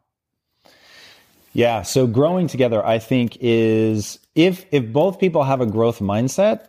[1.57, 1.83] Yeah.
[1.83, 6.67] So growing together, I think is if, if both people have a growth mindset,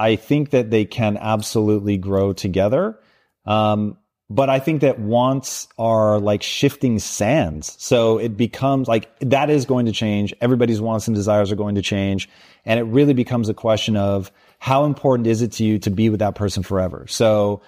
[0.00, 2.98] I think that they can absolutely grow together.
[3.44, 3.96] Um,
[4.28, 7.76] but I think that wants are like shifting sands.
[7.78, 10.34] So it becomes like that is going to change.
[10.40, 12.28] Everybody's wants and desires are going to change.
[12.64, 16.10] And it really becomes a question of how important is it to you to be
[16.10, 17.06] with that person forever?
[17.08, 17.62] So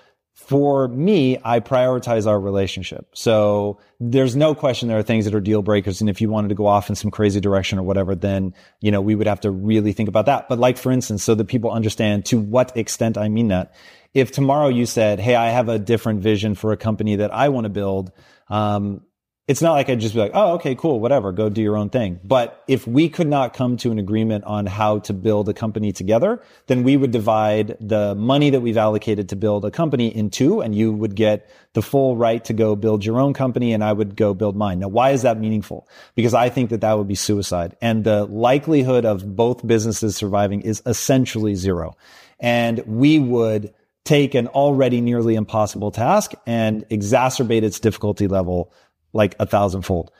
[0.48, 3.06] for me, I prioritize our relationship.
[3.12, 6.00] So there's no question there are things that are deal breakers.
[6.00, 8.90] And if you wanted to go off in some crazy direction or whatever, then, you
[8.90, 10.48] know, we would have to really think about that.
[10.48, 13.74] But like, for instance, so that people understand to what extent I mean that.
[14.14, 17.50] If tomorrow you said, Hey, I have a different vision for a company that I
[17.50, 18.10] want to build,
[18.48, 19.02] um,
[19.48, 21.88] it's not like I'd just be like, oh, okay, cool, whatever, go do your own
[21.88, 22.20] thing.
[22.22, 25.90] But if we could not come to an agreement on how to build a company
[25.90, 30.28] together, then we would divide the money that we've allocated to build a company in
[30.28, 33.82] two, and you would get the full right to go build your own company, and
[33.82, 34.80] I would go build mine.
[34.80, 35.88] Now, why is that meaningful?
[36.14, 37.74] Because I think that that would be suicide.
[37.80, 41.96] And the likelihood of both businesses surviving is essentially zero.
[42.38, 43.72] And we would
[44.04, 48.72] take an already nearly impossible task and exacerbate its difficulty level
[49.12, 50.10] like a thousandfold.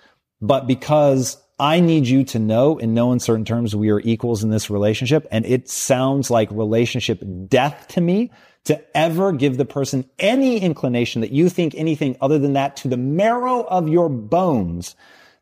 [0.41, 4.51] But because I need you to know in no uncertain terms we are equals in
[4.51, 8.31] this relationship, and it sounds like relationship death to me
[8.65, 12.89] to ever give the person any inclination that you think anything other than that to
[12.89, 14.95] the marrow of your bones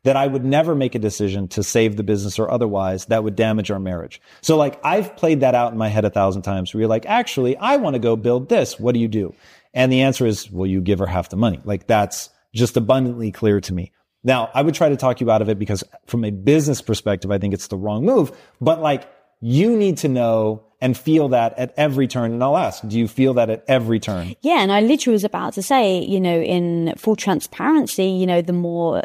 [0.03, 3.35] that I would never make a decision to save the business or otherwise that would
[3.35, 4.21] damage our marriage.
[4.41, 7.05] So like I've played that out in my head a thousand times where you're like,
[7.05, 8.79] actually, I want to go build this.
[8.79, 9.35] What do you do?
[9.73, 11.59] And the answer is, well, you give her half the money.
[11.65, 13.91] Like that's, just abundantly clear to me.
[14.23, 17.31] Now, I would try to talk you out of it because from a business perspective,
[17.31, 18.31] I think it's the wrong move.
[18.59, 22.31] But like, you need to know and feel that at every turn.
[22.33, 24.35] And I'll ask, do you feel that at every turn?
[24.41, 24.61] Yeah.
[24.61, 28.53] And I literally was about to say, you know, in full transparency, you know, the
[28.53, 29.03] more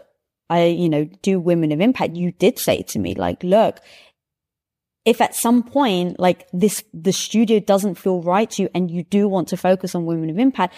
[0.51, 3.81] I, you know, do women of impact, you did say to me, like, look,
[5.05, 9.03] if at some point, like this, the studio doesn't feel right to you and you
[9.03, 10.75] do want to focus on women of impact,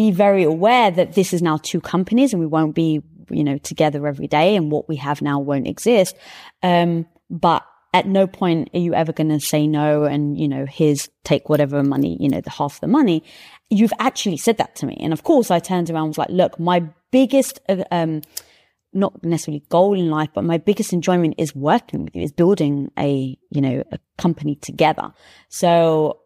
[0.00, 3.58] be very aware that this is now two companies and we won't be, you know,
[3.58, 6.16] together every day and what we have now won't exist.
[6.62, 10.64] Um, but at no point are you ever going to say no and, you know,
[10.64, 13.22] here's take whatever money, you know, the half the money.
[13.68, 14.96] You've actually said that to me.
[15.00, 18.22] And of course I turned around and was like, look, my biggest, uh, um,
[18.92, 22.90] not necessarily goal in life, but my biggest enjoyment is working with you, is building
[22.98, 25.12] a, you know, a company together.
[25.48, 26.20] So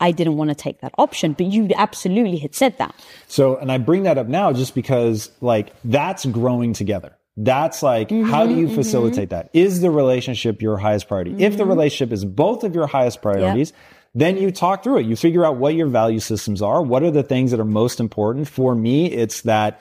[0.00, 2.94] I didn't want to take that option, but you absolutely had said that.
[3.28, 7.16] So, and I bring that up now just because like that's growing together.
[7.36, 8.74] That's like, mm-hmm, how do you mm-hmm.
[8.74, 9.48] facilitate mm-hmm.
[9.48, 9.50] that?
[9.52, 11.32] Is the relationship your highest priority?
[11.32, 11.40] Mm-hmm.
[11.40, 11.70] If the mm-hmm.
[11.70, 13.80] relationship is both of your highest priorities, yep.
[14.14, 15.06] then you talk through it.
[15.06, 16.82] You figure out what your value systems are.
[16.82, 18.48] What are the things that are most important?
[18.48, 19.80] For me, it's that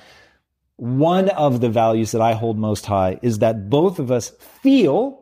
[0.78, 4.30] one of the values that I hold most high is that both of us
[4.62, 5.20] feel,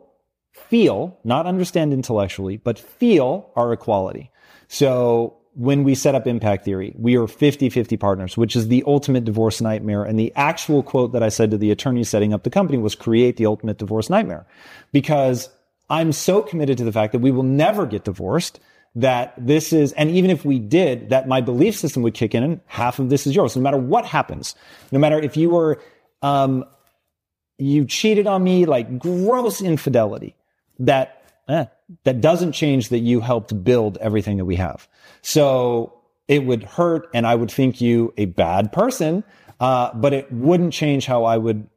[0.52, 4.30] feel, not understand intellectually, but feel our equality.
[4.68, 8.84] So when we set up Impact Theory, we are 50 50 partners, which is the
[8.86, 10.04] ultimate divorce nightmare.
[10.04, 12.94] And the actual quote that I said to the attorney setting up the company was
[12.94, 14.46] create the ultimate divorce nightmare
[14.92, 15.48] because
[15.90, 18.60] I'm so committed to the fact that we will never get divorced
[18.94, 22.42] that this is, and even if we did, that my belief system would kick in
[22.42, 23.56] and half of this is yours.
[23.56, 24.54] No matter what happens,
[24.92, 25.80] no matter if you were,
[26.22, 26.64] um,
[27.58, 30.36] you cheated on me, like gross infidelity,
[30.78, 31.66] that, eh,
[32.04, 34.88] that doesn't change that you helped build everything that we have.
[35.22, 39.24] So it would hurt and I would think you a bad person,
[39.60, 41.68] uh, but it wouldn't change how I would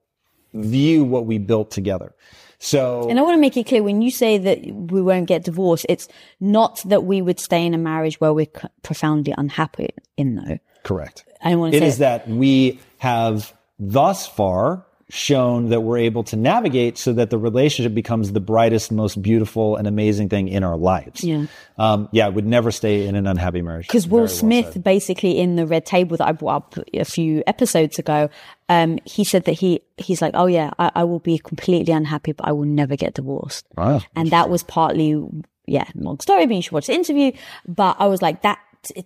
[0.53, 2.13] view what we built together.
[2.59, 5.43] So, and I want to make it clear when you say that we won't get
[5.43, 6.07] divorced, it's
[6.39, 8.51] not that we would stay in a marriage where we're
[8.83, 10.59] profoundly unhappy in though.
[10.83, 11.25] Correct.
[11.43, 16.23] I want to say It is that we have thus far shown that we're able
[16.23, 20.63] to navigate so that the relationship becomes the brightest, most beautiful, and amazing thing in
[20.63, 21.21] our lives.
[21.21, 21.47] Yeah.
[21.77, 23.87] Um, yeah, I would never stay in an unhappy marriage.
[23.87, 27.99] Because Will Smith, basically, in the Red Table that I brought up a few episodes
[27.99, 28.29] ago,
[28.69, 32.31] um, he said that he he's like, oh yeah, I, I, will be completely unhappy,
[32.31, 33.65] but I will never get divorced.
[33.75, 34.01] Wow.
[34.15, 35.21] And that was partly,
[35.65, 37.33] yeah, long story, but you should watch the interview.
[37.67, 38.59] But I was like, that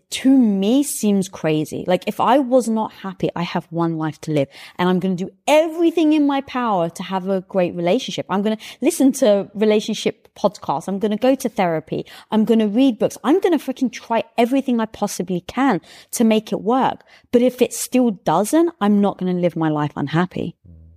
[0.09, 1.83] to me seems crazy.
[1.87, 4.47] Like if I was not happy, I have one life to live
[4.77, 8.25] and I'm going to do everything in my power to have a great relationship.
[8.29, 10.87] I'm going to listen to relationship podcasts.
[10.87, 12.05] I'm going to go to therapy.
[12.31, 13.17] I'm going to read books.
[13.23, 17.03] I'm going to freaking try everything I possibly can to make it work.
[17.31, 20.55] But if it still doesn't, I'm not going to live my life unhappy.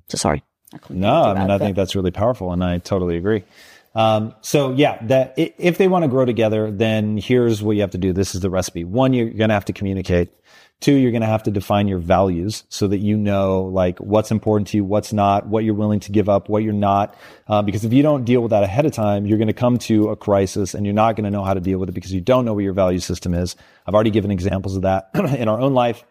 [0.09, 0.43] So sorry.
[0.73, 3.43] I no, I mean, that, I think that's really powerful and I totally agree.
[3.99, 7.91] Um, so yeah, that if they want to grow together, then here's what you have
[7.91, 8.13] to do.
[8.13, 8.85] This is the recipe.
[8.85, 10.31] One, you're going to have to communicate.
[10.79, 14.31] Two, you're going to have to define your values so that you know like what's
[14.31, 17.17] important to you, what's not, what you're willing to give up, what you're not.
[17.49, 19.79] Uh, because if you don't deal with that ahead of time, you're going to come
[19.79, 22.13] to a crisis and you're not going to know how to deal with it because
[22.13, 23.57] you don't know what your value system is.
[23.85, 26.05] I've already given examples of that in our own life.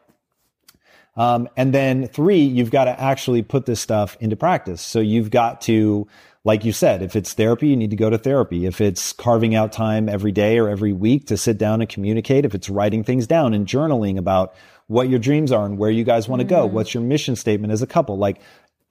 [1.16, 4.82] Um, and then three, you've got to actually put this stuff into practice.
[4.82, 6.06] So you've got to
[6.48, 8.66] like you said, if it's therapy, you need to go to therapy.
[8.66, 12.46] If it's carving out time every day or every week to sit down and communicate,
[12.46, 14.56] if it's writing things down and journaling about
[14.88, 16.76] what your dreams are and where you guys want to go, mm-hmm.
[16.76, 18.40] what's your mission statement as a couple, like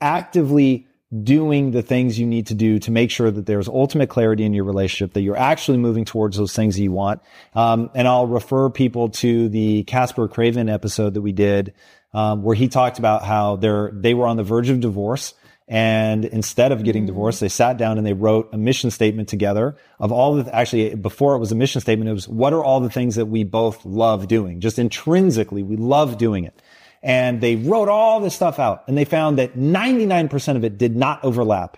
[0.02, 0.86] actively
[1.22, 4.52] doing the things you need to do to make sure that there's ultimate clarity in
[4.52, 7.22] your relationship, that you're actually moving towards those things that you want.
[7.54, 11.72] Um, and I'll refer people to the Casper Craven episode that we did,
[12.12, 15.32] um, where he talked about how they're, they were on the verge of divorce
[15.68, 17.08] and instead of getting mm.
[17.08, 20.94] divorced, they sat down and they wrote a mission statement together of all the, actually,
[20.94, 23.42] before it was a mission statement, it was what are all the things that we
[23.42, 24.60] both love doing?
[24.60, 26.62] Just intrinsically, we love doing it.
[27.02, 30.96] And they wrote all this stuff out and they found that 99% of it did
[30.96, 31.76] not overlap.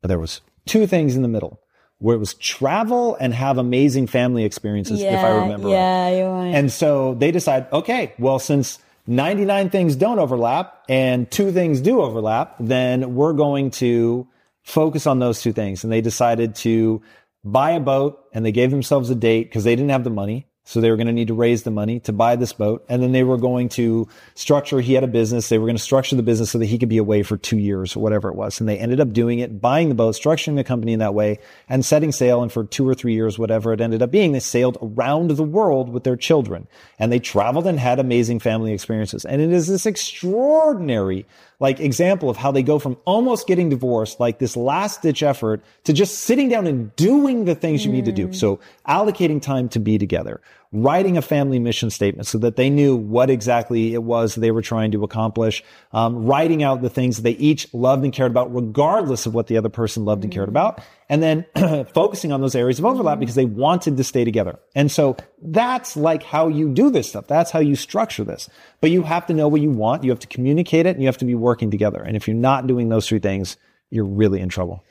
[0.00, 1.60] But there was two things in the middle
[1.98, 6.16] where it was travel and have amazing family experiences, yeah, if I remember yeah, right.
[6.16, 6.54] You're right.
[6.54, 8.78] And so they decide, okay, well, since
[9.10, 14.28] 99 things don't overlap and two things do overlap, then we're going to
[14.62, 15.82] focus on those two things.
[15.82, 17.02] And they decided to
[17.42, 20.46] buy a boat and they gave themselves a date because they didn't have the money.
[20.64, 22.84] So they were going to need to raise the money to buy this boat.
[22.88, 25.48] And then they were going to structure, he had a business.
[25.48, 27.58] They were going to structure the business so that he could be away for two
[27.58, 28.60] years or whatever it was.
[28.60, 31.38] And they ended up doing it, buying the boat, structuring the company in that way
[31.68, 32.42] and setting sail.
[32.42, 35.42] And for two or three years, whatever it ended up being, they sailed around the
[35.42, 39.24] world with their children and they traveled and had amazing family experiences.
[39.24, 41.26] And it is this extraordinary
[41.60, 45.62] like example of how they go from almost getting divorced, like this last ditch effort
[45.84, 48.28] to just sitting down and doing the things you need to do.
[48.28, 48.34] Mm.
[48.34, 50.40] So allocating time to be together,
[50.72, 54.62] writing a family mission statement so that they knew what exactly it was they were
[54.62, 59.26] trying to accomplish, um, writing out the things they each loved and cared about, regardless
[59.26, 60.50] of what the other person loved and cared mm.
[60.50, 61.44] about, and then
[61.92, 63.20] focusing on those areas of overlap mm.
[63.20, 64.60] because they wanted to stay together.
[64.76, 67.26] And so that's like how you do this stuff.
[67.26, 68.48] That's how you structure this.
[68.80, 70.04] But you have to know what you want.
[70.04, 72.00] You have to communicate it and you have to be working together.
[72.00, 73.56] And if you're not doing those three things,
[73.90, 74.84] you're really in trouble.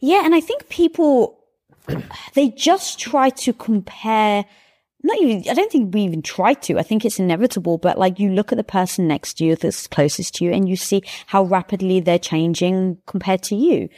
[0.00, 0.26] Yeah.
[0.26, 1.38] And I think people,
[2.34, 4.44] they just try to compare
[5.02, 6.78] not even, I don't think we even try to.
[6.78, 9.86] I think it's inevitable, but like you look at the person next to you that's
[9.88, 13.88] closest to you and you see how rapidly they're changing compared to you.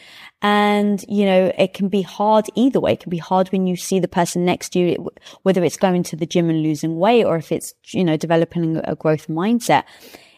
[0.41, 2.95] And, you know, it can be hard either way.
[2.95, 5.11] It can be hard when you see the person next to you,
[5.43, 8.79] whether it's going to the gym and losing weight or if it's, you know, developing
[8.85, 9.85] a growth mindset.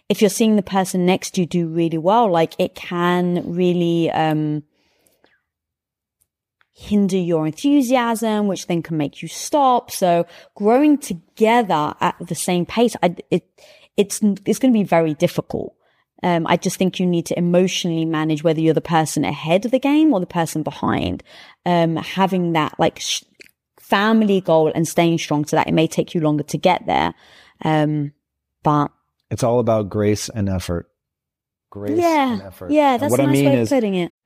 [0.08, 4.10] If you're seeing the person next to you do really well, like it can really,
[4.10, 4.62] um,
[6.78, 9.90] hinder your enthusiasm, which then can make you stop.
[9.90, 13.48] So growing together at the same pace, I, it,
[13.96, 15.74] it's, it's going to be very difficult.
[16.22, 19.70] Um, I just think you need to emotionally manage whether you're the person ahead of
[19.70, 21.22] the game or the person behind.
[21.64, 23.24] Um, having that like sh-
[23.80, 27.14] family goal and staying strong so that it may take you longer to get there.
[27.64, 28.12] Um,
[28.62, 28.90] but
[29.30, 30.90] It's all about grace and effort.
[31.70, 32.00] Grace and
[32.40, 32.70] yeah, effort.
[32.70, 34.12] yeah, And that's what a I nice mean way is of putting it.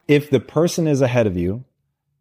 [0.09, 1.64] if the person is ahead of you,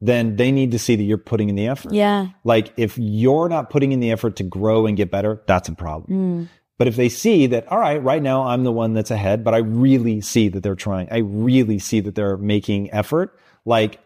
[0.08, 1.93] then they need to see that you're putting in the effort.
[1.93, 2.28] Yeah.
[2.43, 5.76] Like if you're not putting in the effort to grow and get better, that's a
[5.76, 6.45] problem.
[6.45, 6.49] Mm.
[6.78, 9.53] But if they see that, all right, right now I'm the one that's ahead, but
[9.53, 13.99] I really see that they're trying, I really see that they're making effort, like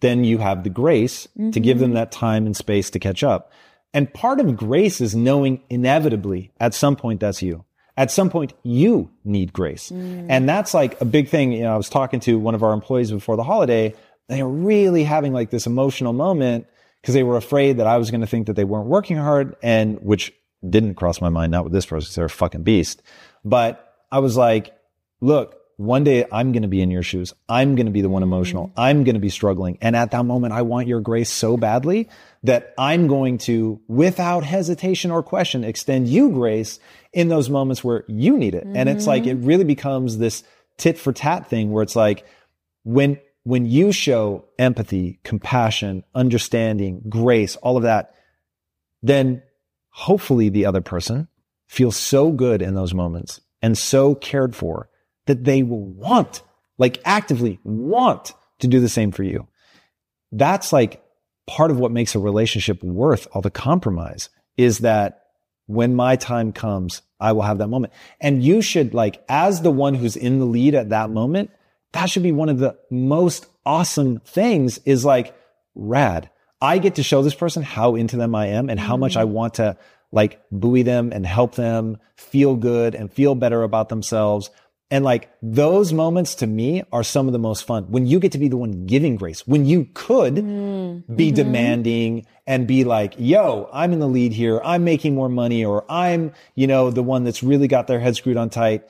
[0.00, 3.52] then you have the grace to give them that time and space to catch up.
[3.94, 7.64] And part of grace is knowing inevitably at some point that's you.
[7.96, 9.92] At some point you need grace.
[9.92, 11.52] And that's like a big thing.
[11.52, 13.94] You know, I was talking to one of our employees before the holiday.
[14.28, 16.66] They were really having like this emotional moment
[17.00, 19.56] because they were afraid that I was going to think that they weren't working hard
[19.62, 20.32] and which
[20.68, 23.02] didn't cross my mind, not with this person, they're a fucking beast.
[23.44, 24.74] But I was like,
[25.20, 27.34] look, one day I'm going to be in your shoes.
[27.48, 28.68] I'm going to be the one emotional.
[28.68, 28.80] Mm-hmm.
[28.80, 29.76] I'm going to be struggling.
[29.80, 32.08] And at that moment, I want your grace so badly
[32.44, 36.78] that I'm going to, without hesitation or question, extend you grace
[37.12, 38.64] in those moments where you need it.
[38.64, 39.42] And it's like, mm-hmm.
[39.42, 40.44] it really becomes this
[40.78, 42.24] tit for tat thing where it's like,
[42.84, 48.14] when, when you show empathy, compassion, understanding, grace, all of that,
[49.02, 49.42] then
[49.90, 51.28] hopefully the other person
[51.66, 54.88] feels so good in those moments and so cared for
[55.26, 56.42] that they will want,
[56.78, 59.46] like actively want to do the same for you.
[60.32, 61.02] That's like
[61.46, 65.20] part of what makes a relationship worth all the compromise is that
[65.66, 67.92] when my time comes, I will have that moment.
[68.20, 71.50] And you should like, as the one who's in the lead at that moment,
[71.94, 75.34] that should be one of the most awesome things is like
[75.74, 76.28] rad.
[76.60, 79.24] I get to show this person how into them I am and how much I
[79.24, 79.32] mm-hmm.
[79.32, 79.76] want to
[80.12, 84.50] like buoy them and help them feel good and feel better about themselves.
[84.90, 88.32] And like those moments to me are some of the most fun when you get
[88.32, 91.14] to be the one giving grace, when you could mm-hmm.
[91.14, 91.34] be mm-hmm.
[91.34, 94.60] demanding and be like, yo, I'm in the lead here.
[94.64, 98.16] I'm making more money or I'm, you know, the one that's really got their head
[98.16, 98.84] screwed on tight.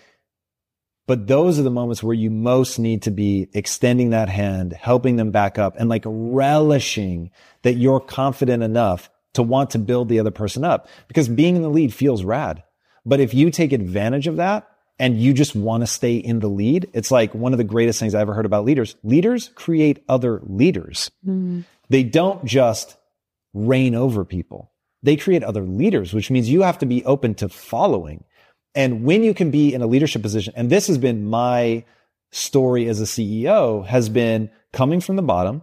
[1.06, 5.16] But those are the moments where you most need to be extending that hand, helping
[5.16, 7.30] them back up and like relishing
[7.62, 11.62] that you're confident enough to want to build the other person up because being in
[11.62, 12.62] the lead feels rad.
[13.04, 14.66] But if you take advantage of that
[14.98, 18.00] and you just want to stay in the lead, it's like one of the greatest
[18.00, 18.96] things I ever heard about leaders.
[19.02, 21.10] Leaders create other leaders.
[21.24, 21.62] Hmm.
[21.90, 22.96] They don't just
[23.52, 24.72] reign over people.
[25.02, 28.24] They create other leaders, which means you have to be open to following.
[28.74, 31.84] And when you can be in a leadership position, and this has been my
[32.30, 35.62] story as a CEO, has been coming from the bottom,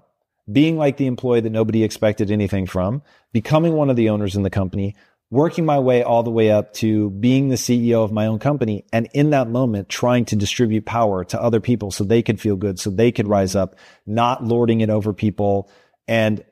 [0.51, 3.01] being like the employee that nobody expected anything from,
[3.33, 4.95] becoming one of the owners in the company,
[5.29, 8.85] working my way all the way up to being the CEO of my own company.
[8.91, 12.55] And in that moment, trying to distribute power to other people so they could feel
[12.55, 15.69] good, so they could rise up, not lording it over people
[16.07, 16.43] and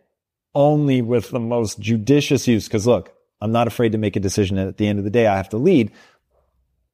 [0.55, 2.68] only with the most judicious use.
[2.68, 4.57] Cause look, I'm not afraid to make a decision.
[4.57, 5.91] At the end of the day, I have to lead,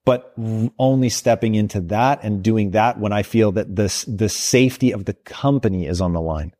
[0.06, 0.34] but
[0.78, 5.06] only stepping into that and doing that when I feel that this, the safety of
[5.06, 6.54] the company is on the line.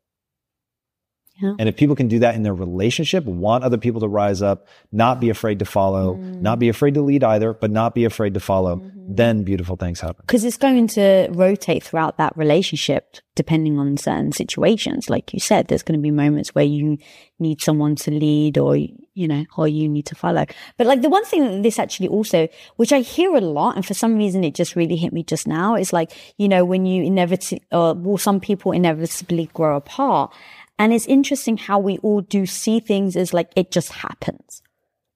[1.40, 1.54] Yeah.
[1.58, 4.66] And if people can do that in their relationship, want other people to rise up,
[4.90, 8.34] not be afraid to follow, not be afraid to lead either, but not be afraid
[8.34, 9.14] to follow, mm-hmm.
[9.14, 10.22] then beautiful things happen.
[10.26, 15.68] because it's going to rotate throughout that relationship depending on certain situations like you said
[15.68, 16.96] there's going to be moments where you
[17.38, 20.44] need someone to lead or you know or you need to follow
[20.78, 23.84] but like the one thing that this actually also which i hear a lot and
[23.84, 26.86] for some reason it just really hit me just now is like you know when
[26.86, 30.32] you inevitably or well some people inevitably grow apart
[30.78, 34.62] and it's interesting how we all do see things as like it just happens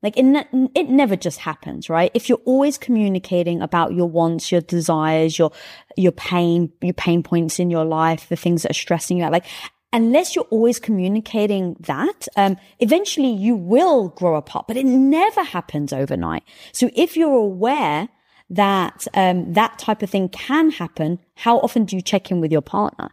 [0.03, 2.11] like it, ne- it never just happens, right?
[2.15, 5.53] If you're always communicating about your wants, your desires, your,
[5.97, 9.33] your pain, your pain points in your life, the things that are stressing you out,
[9.33, 9.47] like
[9.93, 15.93] unless you're always communicating that, um, eventually you will grow apart, but it never happens
[15.93, 16.45] overnight.
[16.73, 18.09] So if you're aware
[18.49, 22.53] that, um, that type of thing can happen, how often do you check in with
[22.53, 23.11] your partner?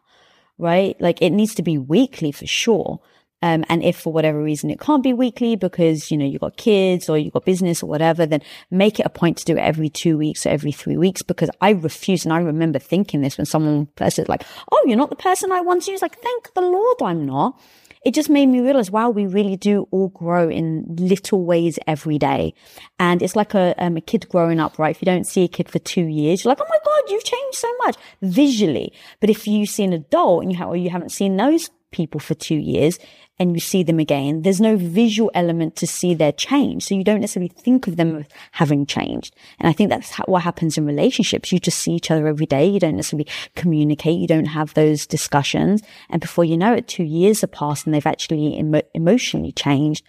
[0.58, 1.00] Right?
[1.00, 3.00] Like it needs to be weekly for sure.
[3.44, 6.58] Um, and if for whatever reason it can't be weekly because, you know, you've got
[6.58, 8.42] kids or you've got business or whatever, then
[8.72, 11.52] make it a point to do it every two weeks or every three weeks because
[11.62, 12.26] I refuse.
[12.26, 15.62] And I remember thinking this when someone said like, Oh, you're not the person I
[15.62, 16.02] want to use.
[16.02, 17.60] Like, thank the Lord I'm not.
[18.08, 22.18] It just made me realize, wow, we really do all grow in little ways every
[22.18, 22.54] day.
[22.98, 24.96] And it's like a, um, a kid growing up, right?
[24.96, 27.26] If you don't see a kid for two years, you're like, Oh my God, you've
[27.26, 28.94] changed so much visually.
[29.20, 32.34] But if you see an adult and you, ha- you haven't seen those people for
[32.34, 32.98] two years
[33.40, 36.84] and you see them again, there's no visual element to see their change.
[36.84, 39.36] So you don't necessarily think of them as having changed.
[39.60, 41.52] And I think that's what happens in relationships.
[41.52, 42.68] You just see each other every day.
[42.68, 44.20] You don't necessarily communicate.
[44.20, 45.84] You don't have those discussions.
[46.10, 50.04] And before you know it, two years have passed and they've actually emo- emotionally changed.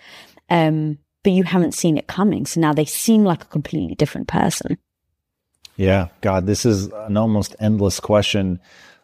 [0.48, 2.46] Um, but you haven't seen it coming.
[2.46, 4.78] So now they seem like a completely different person.
[5.76, 6.08] Yeah.
[6.22, 8.60] God, this is an almost endless question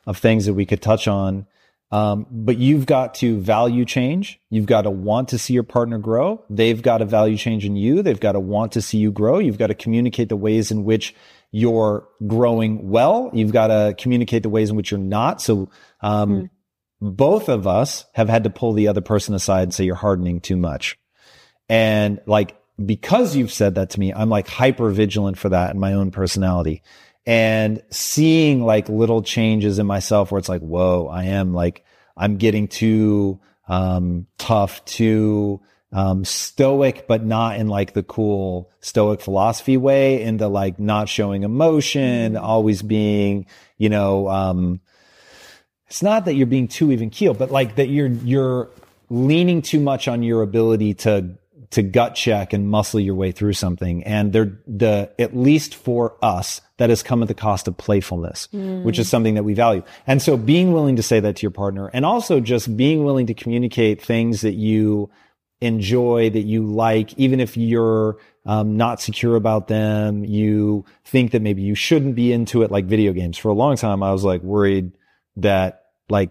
[0.07, 1.47] of things that we could touch on.
[1.91, 4.41] Um, but you've got to value change.
[4.51, 6.45] You've got to want to see your partner grow.
[6.51, 8.03] They've got to value change in you.
[8.03, 9.39] They've got to want to see you grow.
[9.39, 11.15] You've got to communicate the ways in which
[11.53, 13.31] you're growing well.
[13.33, 15.41] You've got to communicate the ways in which you're not.
[15.41, 15.71] So,
[16.01, 16.51] um, mm.
[17.01, 20.41] both of us have had to pull the other person aside and say, you're hardening
[20.41, 20.99] too much.
[21.69, 25.79] And like, because you've said that to me, I'm like hyper vigilant for that in
[25.79, 26.83] my own personality
[27.27, 31.85] and seeing like little changes in myself where it's like, whoa, I am like,
[32.17, 35.61] I'm getting too, um, tough, too,
[35.93, 41.45] um, stoic, but not in like the cool stoic philosophy way, into like not showing
[41.45, 43.47] emotion, always being,
[43.79, 44.81] you know, um,
[45.87, 48.71] it's not that you're being too even keel, but like that you're, you're
[49.09, 51.37] leaning too much on your ability to
[51.75, 54.03] to gut check and muscle your way through something.
[54.05, 58.49] And they're the, at least for us, that has come at the cost of playfulness,
[58.53, 58.83] mm.
[58.83, 59.83] which is something that we value.
[60.07, 63.27] And so being willing to say that to your partner and also just being willing
[63.27, 65.11] to communicate things that you
[65.61, 71.43] enjoy, that you like, even if you're um, not secure about them, you think that
[71.43, 73.39] maybe you shouldn't be into it, like video games.
[73.39, 74.93] For a long time, I was like worried
[75.37, 76.31] that like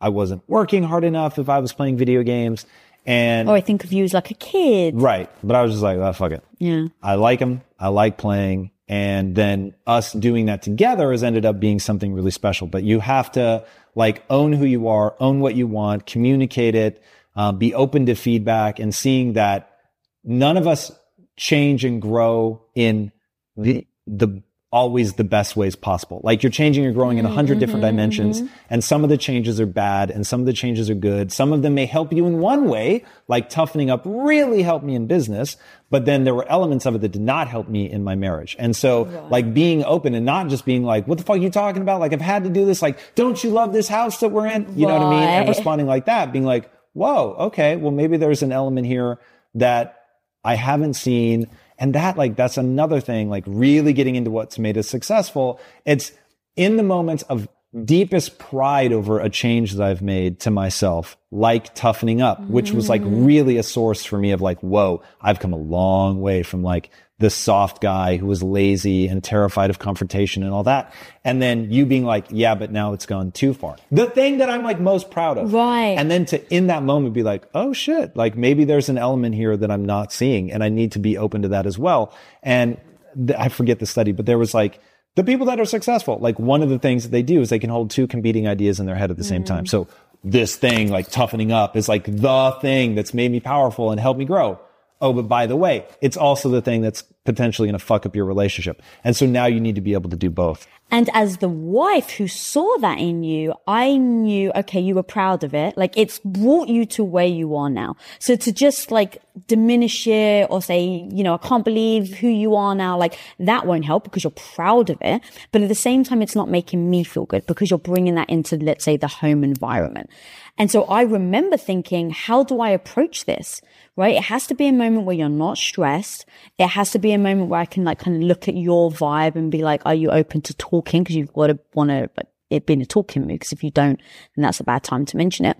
[0.00, 2.66] I wasn't working hard enough if I was playing video games.
[3.06, 5.00] And or I think of you as like a kid.
[5.00, 5.30] Right.
[5.42, 6.42] But I was just like, oh, fuck it.
[6.58, 6.86] Yeah.
[7.02, 7.62] I like him.
[7.78, 8.70] I like playing.
[8.88, 12.66] And then us doing that together has ended up being something really special.
[12.66, 17.02] But you have to like own who you are, own what you want, communicate it,
[17.36, 19.78] uh, be open to feedback and seeing that
[20.22, 20.92] none of us
[21.36, 23.12] change and grow in
[23.56, 24.42] the, the
[24.74, 26.20] always the best ways possible.
[26.24, 28.52] Like you're changing or growing in a 100 mm-hmm, different dimensions mm-hmm.
[28.68, 31.30] and some of the changes are bad and some of the changes are good.
[31.30, 34.96] Some of them may help you in one way, like toughening up really helped me
[34.96, 35.56] in business,
[35.90, 38.56] but then there were elements of it that did not help me in my marriage.
[38.58, 39.30] And so right.
[39.30, 42.00] like being open and not just being like, what the fuck are you talking about?
[42.00, 42.82] Like I've had to do this.
[42.82, 44.76] Like, don't you love this house that we're in?
[44.76, 44.92] You right.
[44.92, 45.28] know what I mean?
[45.28, 49.20] And responding like that, being like, whoa, okay, well maybe there's an element here
[49.54, 50.00] that
[50.42, 51.48] I haven't seen
[51.78, 55.60] and that, like, that's another thing, like really getting into what's made us successful.
[55.84, 56.12] It's
[56.56, 57.48] in the moments of
[57.84, 62.88] deepest pride over a change that I've made to myself, like toughening up, which was
[62.88, 63.26] like mm.
[63.26, 66.90] really a source for me of like, whoa, I've come a long way from like
[67.18, 70.92] the soft guy who was lazy and terrified of confrontation and all that.
[71.22, 73.76] And then you being like, yeah, but now it's gone too far.
[73.92, 75.54] The thing that I'm like most proud of.
[75.54, 75.96] Right.
[75.96, 79.36] And then to in that moment be like, oh shit, like maybe there's an element
[79.36, 82.12] here that I'm not seeing and I need to be open to that as well.
[82.42, 82.80] And
[83.14, 84.80] th- I forget the study, but there was like,
[85.14, 87.60] the people that are successful, like one of the things that they do is they
[87.60, 89.28] can hold two competing ideas in their head at the mm.
[89.28, 89.64] same time.
[89.64, 89.86] So
[90.24, 94.18] this thing, like toughening up is like the thing that's made me powerful and helped
[94.18, 94.58] me grow.
[95.00, 98.14] Oh, but by the way, it's also the thing that's potentially going to fuck up
[98.14, 98.82] your relationship.
[99.02, 100.66] And so now you need to be able to do both.
[100.90, 105.42] And as the wife who saw that in you, I knew, okay, you were proud
[105.42, 105.76] of it.
[105.76, 107.96] Like it's brought you to where you are now.
[108.18, 112.54] So to just like diminish it or say, you know, I can't believe who you
[112.54, 115.22] are now, like that won't help because you're proud of it.
[115.50, 118.30] But at the same time, it's not making me feel good because you're bringing that
[118.30, 120.10] into, let's say, the home environment.
[120.56, 123.60] And so I remember thinking, how do I approach this?
[123.96, 124.16] right?
[124.16, 126.26] It has to be a moment where you're not stressed.
[126.58, 128.90] It has to be a moment where I can like kind of look at your
[128.90, 131.04] vibe and be like, are you open to talking?
[131.04, 133.30] Cause you've got to want to like, it being a talking mood.
[133.40, 134.00] Because if you don't,
[134.36, 135.56] then that's a bad time to mention it.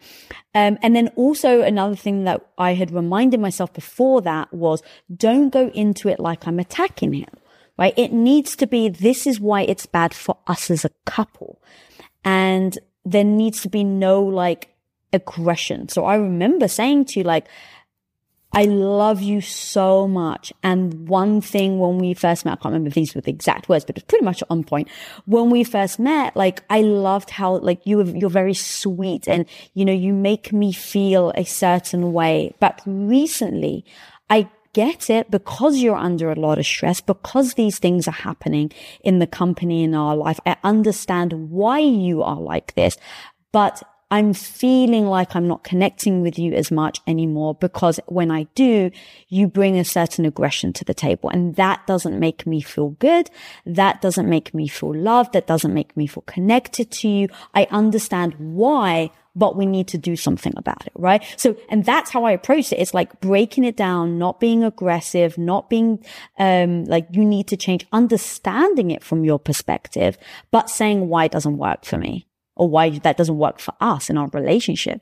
[0.55, 4.83] Um, and then also another thing that I had reminded myself before that was
[5.15, 7.31] don't go into it like I'm attacking him,
[7.79, 7.95] right?
[7.97, 11.61] It needs to be, this is why it's bad for us as a couple.
[12.25, 14.74] And there needs to be no like
[15.15, 15.89] aggression.
[15.89, 17.47] So I remember saying to you, like,
[18.57, 20.53] I love you so much.
[20.63, 23.85] And one thing when we first met, I can't remember these were the exact words,
[23.85, 24.89] but it's pretty much on point.
[25.27, 29.85] When we first met, like I loved how like you you're very sweet and you
[29.85, 32.55] know you make me feel a certain way.
[32.61, 33.85] But recently,
[34.31, 38.71] I get it because you're under a lot of stress, because these things are happening
[39.03, 40.39] in the company in our life.
[40.47, 42.97] I understand why you are like this,
[43.51, 48.45] but I'm feeling like I'm not connecting with you as much anymore because when I
[48.55, 48.91] do,
[49.29, 53.31] you bring a certain aggression to the table and that doesn't make me feel good.
[53.65, 55.33] That doesn't make me feel loved.
[55.33, 57.29] That doesn't make me feel connected to you.
[57.55, 61.25] I understand why, but we need to do something about it, right?
[61.37, 62.77] So, and that's how I approach it.
[62.77, 66.05] It's like breaking it down, not being aggressive, not being,
[66.39, 70.19] um, like you need to change, understanding it from your perspective,
[70.51, 72.27] but saying why it doesn't work for me
[72.57, 75.01] or why that doesn't work for us in our relationship.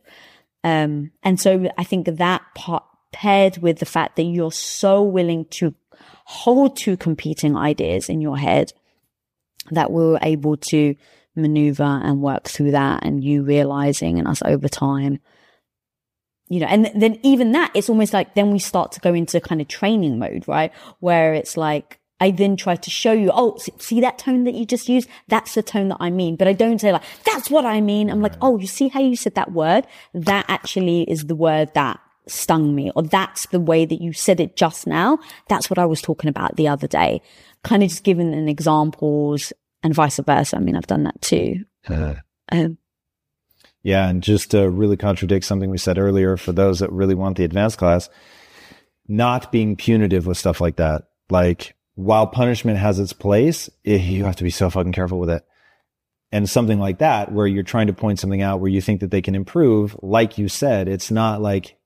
[0.65, 5.45] Um, and so I think that part paired with the fact that you're so willing
[5.47, 5.75] to
[6.25, 8.73] hold two competing ideas in your head
[9.71, 10.95] that we were able to
[11.37, 15.19] maneuver and work through that and you realizing and us over time
[16.49, 19.41] you know and then even that it's almost like then we start to go into
[19.41, 23.59] kind of training mode right where it's like I then try to show you, oh,
[23.79, 25.09] see that tone that you just used?
[25.27, 26.37] That's the tone that I mean.
[26.37, 28.09] But I don't say like, that's what I mean.
[28.09, 29.89] I'm like, oh, you see how you said that word?
[30.15, 31.99] That actually is the word that
[32.29, 35.19] stung me or that's the way that you said it just now.
[35.49, 37.23] That's what I was talking about the other day.
[37.65, 39.53] Kind of just giving an examples
[39.83, 40.57] and vice versa.
[40.57, 41.65] I mean, I've done that too.
[41.89, 42.15] Uh,
[42.53, 42.79] um,
[43.83, 44.09] yeah.
[44.09, 47.45] And just to really contradict something we said earlier for those that really want the
[47.45, 48.09] advanced class,
[49.09, 51.09] not being punitive with stuff like that.
[51.29, 55.31] Like while punishment has its place, it, you have to be so fucking careful with
[55.31, 55.45] it.
[56.31, 59.11] And something like that, where you're trying to point something out where you think that
[59.11, 61.77] they can improve, like you said, it's not like,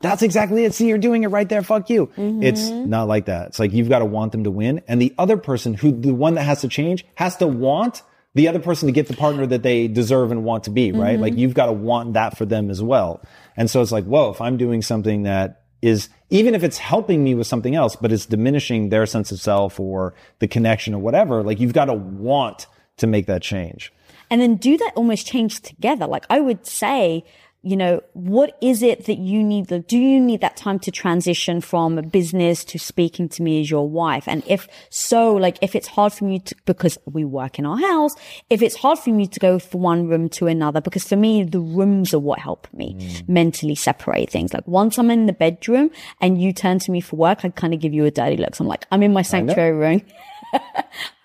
[0.00, 0.74] that's exactly it.
[0.74, 1.62] See, you're doing it right there.
[1.64, 2.06] Fuck you.
[2.06, 2.44] Mm-hmm.
[2.44, 3.48] It's not like that.
[3.48, 4.82] It's like you've got to want them to win.
[4.86, 8.02] And the other person who, the one that has to change, has to want
[8.36, 11.14] the other person to get the partner that they deserve and want to be, right?
[11.14, 11.22] Mm-hmm.
[11.22, 13.20] Like you've got to want that for them as well.
[13.56, 17.24] And so it's like, whoa, if I'm doing something that is even if it's helping
[17.24, 20.98] me with something else, but it's diminishing their sense of self or the connection or
[20.98, 22.66] whatever, like you've got to want
[22.98, 23.92] to make that change.
[24.30, 26.06] And then do that almost change together.
[26.06, 27.24] Like I would say,
[27.62, 29.66] you know, what is it that you need?
[29.88, 33.88] Do you need that time to transition from business to speaking to me as your
[33.88, 34.28] wife?
[34.28, 37.76] And if so, like, if it's hard for you to, because we work in our
[37.76, 38.14] house,
[38.48, 41.42] if it's hard for me to go from one room to another, because for me,
[41.42, 43.28] the rooms are what help me mm.
[43.28, 44.54] mentally separate things.
[44.54, 45.90] Like once I'm in the bedroom
[46.20, 48.54] and you turn to me for work, I kind of give you a dirty look.
[48.54, 50.02] So I'm like, I'm in my sanctuary room.
[50.52, 50.62] All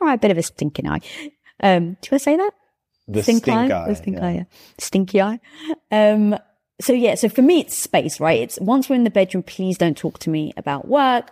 [0.01, 1.01] right, bit of a stinking eye.
[1.59, 2.53] Um, do I say that?
[3.08, 3.84] The stink, stink eye.
[3.84, 3.88] eye.
[3.88, 4.26] The stink yeah.
[4.26, 4.43] eye, yeah.
[4.78, 5.39] Stinky eye.
[5.91, 6.38] Um,
[6.82, 8.39] so yeah, so for me, it's space, right?
[8.39, 11.30] It's once we're in the bedroom, please don't talk to me about work.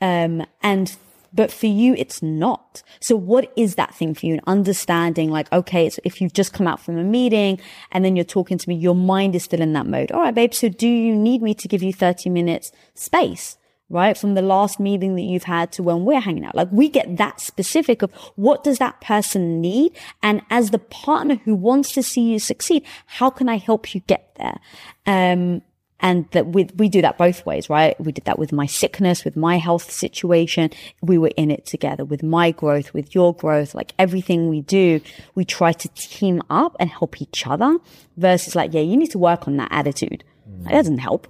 [0.00, 0.94] Um, and,
[1.32, 2.82] but for you, it's not.
[3.00, 4.34] So what is that thing for you?
[4.34, 7.60] And understanding like, okay, it's if you've just come out from a meeting
[7.90, 10.12] and then you're talking to me, your mind is still in that mode.
[10.12, 10.54] All right, babe.
[10.54, 13.56] So do you need me to give you 30 minutes space?
[13.94, 14.18] Right?
[14.18, 16.54] From the last meeting that you've had to when we're hanging out.
[16.54, 19.96] Like we get that specific of what does that person need?
[20.22, 24.00] And as the partner who wants to see you succeed, how can I help you
[24.00, 24.58] get there?
[25.06, 25.62] Um,
[26.00, 27.98] and that we, we do that both ways, right?
[28.00, 30.70] We did that with my sickness, with my health situation.
[31.00, 35.00] We were in it together with my growth, with your growth, like everything we do,
[35.36, 37.78] we try to team up and help each other
[38.16, 40.24] versus like, yeah, you need to work on that attitude.
[40.50, 40.64] Mm.
[40.64, 41.28] That doesn't help.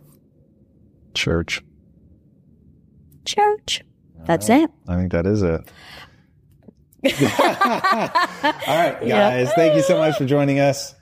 [1.12, 1.62] Church
[3.24, 3.82] church.
[4.26, 4.70] That's it.
[4.88, 5.60] I think that is it.
[7.04, 7.10] All
[8.78, 9.02] right, guys.
[9.02, 9.44] Yeah.
[9.54, 10.94] Thank you so much for joining us.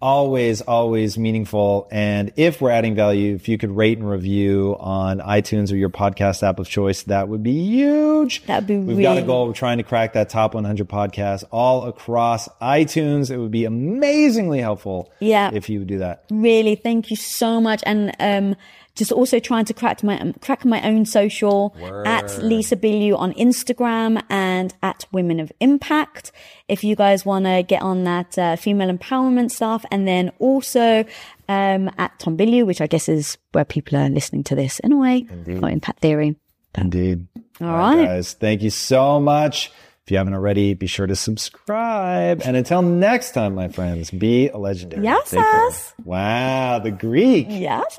[0.00, 1.88] Always, always meaningful.
[1.90, 5.90] And if we're adding value, if you could rate and review on iTunes or your
[5.90, 8.44] podcast app of choice, that would be huge.
[8.46, 9.02] That'd be We've really...
[9.02, 9.48] got a goal.
[9.48, 13.32] We're trying to crack that top 100 podcasts all across iTunes.
[13.32, 15.10] It would be amazingly helpful.
[15.18, 15.50] Yeah.
[15.52, 16.26] If you would do that.
[16.30, 16.76] Really.
[16.76, 17.82] Thank you so much.
[17.84, 18.54] And, um,
[18.94, 22.06] just also trying to crack my um, crack my own social Word.
[22.06, 26.32] at Lisa Bilyeu on Instagram and at Women of Impact.
[26.68, 31.04] If you guys want to get on that uh, female empowerment stuff, and then also
[31.48, 34.92] um, at Tom Bilyeu, which I guess is where people are listening to this in
[34.92, 35.62] a way, Indeed.
[35.62, 36.36] or Impact Theory.
[36.76, 37.26] Indeed.
[37.60, 38.04] All, All right.
[38.04, 38.34] guys.
[38.34, 39.72] Thank you so much.
[40.04, 42.40] If you haven't already, be sure to subscribe.
[42.44, 45.04] And until next time, my friends, be a legendary.
[45.04, 45.94] Yes.
[46.02, 47.46] Wow, the Greek.
[47.50, 47.98] Yes.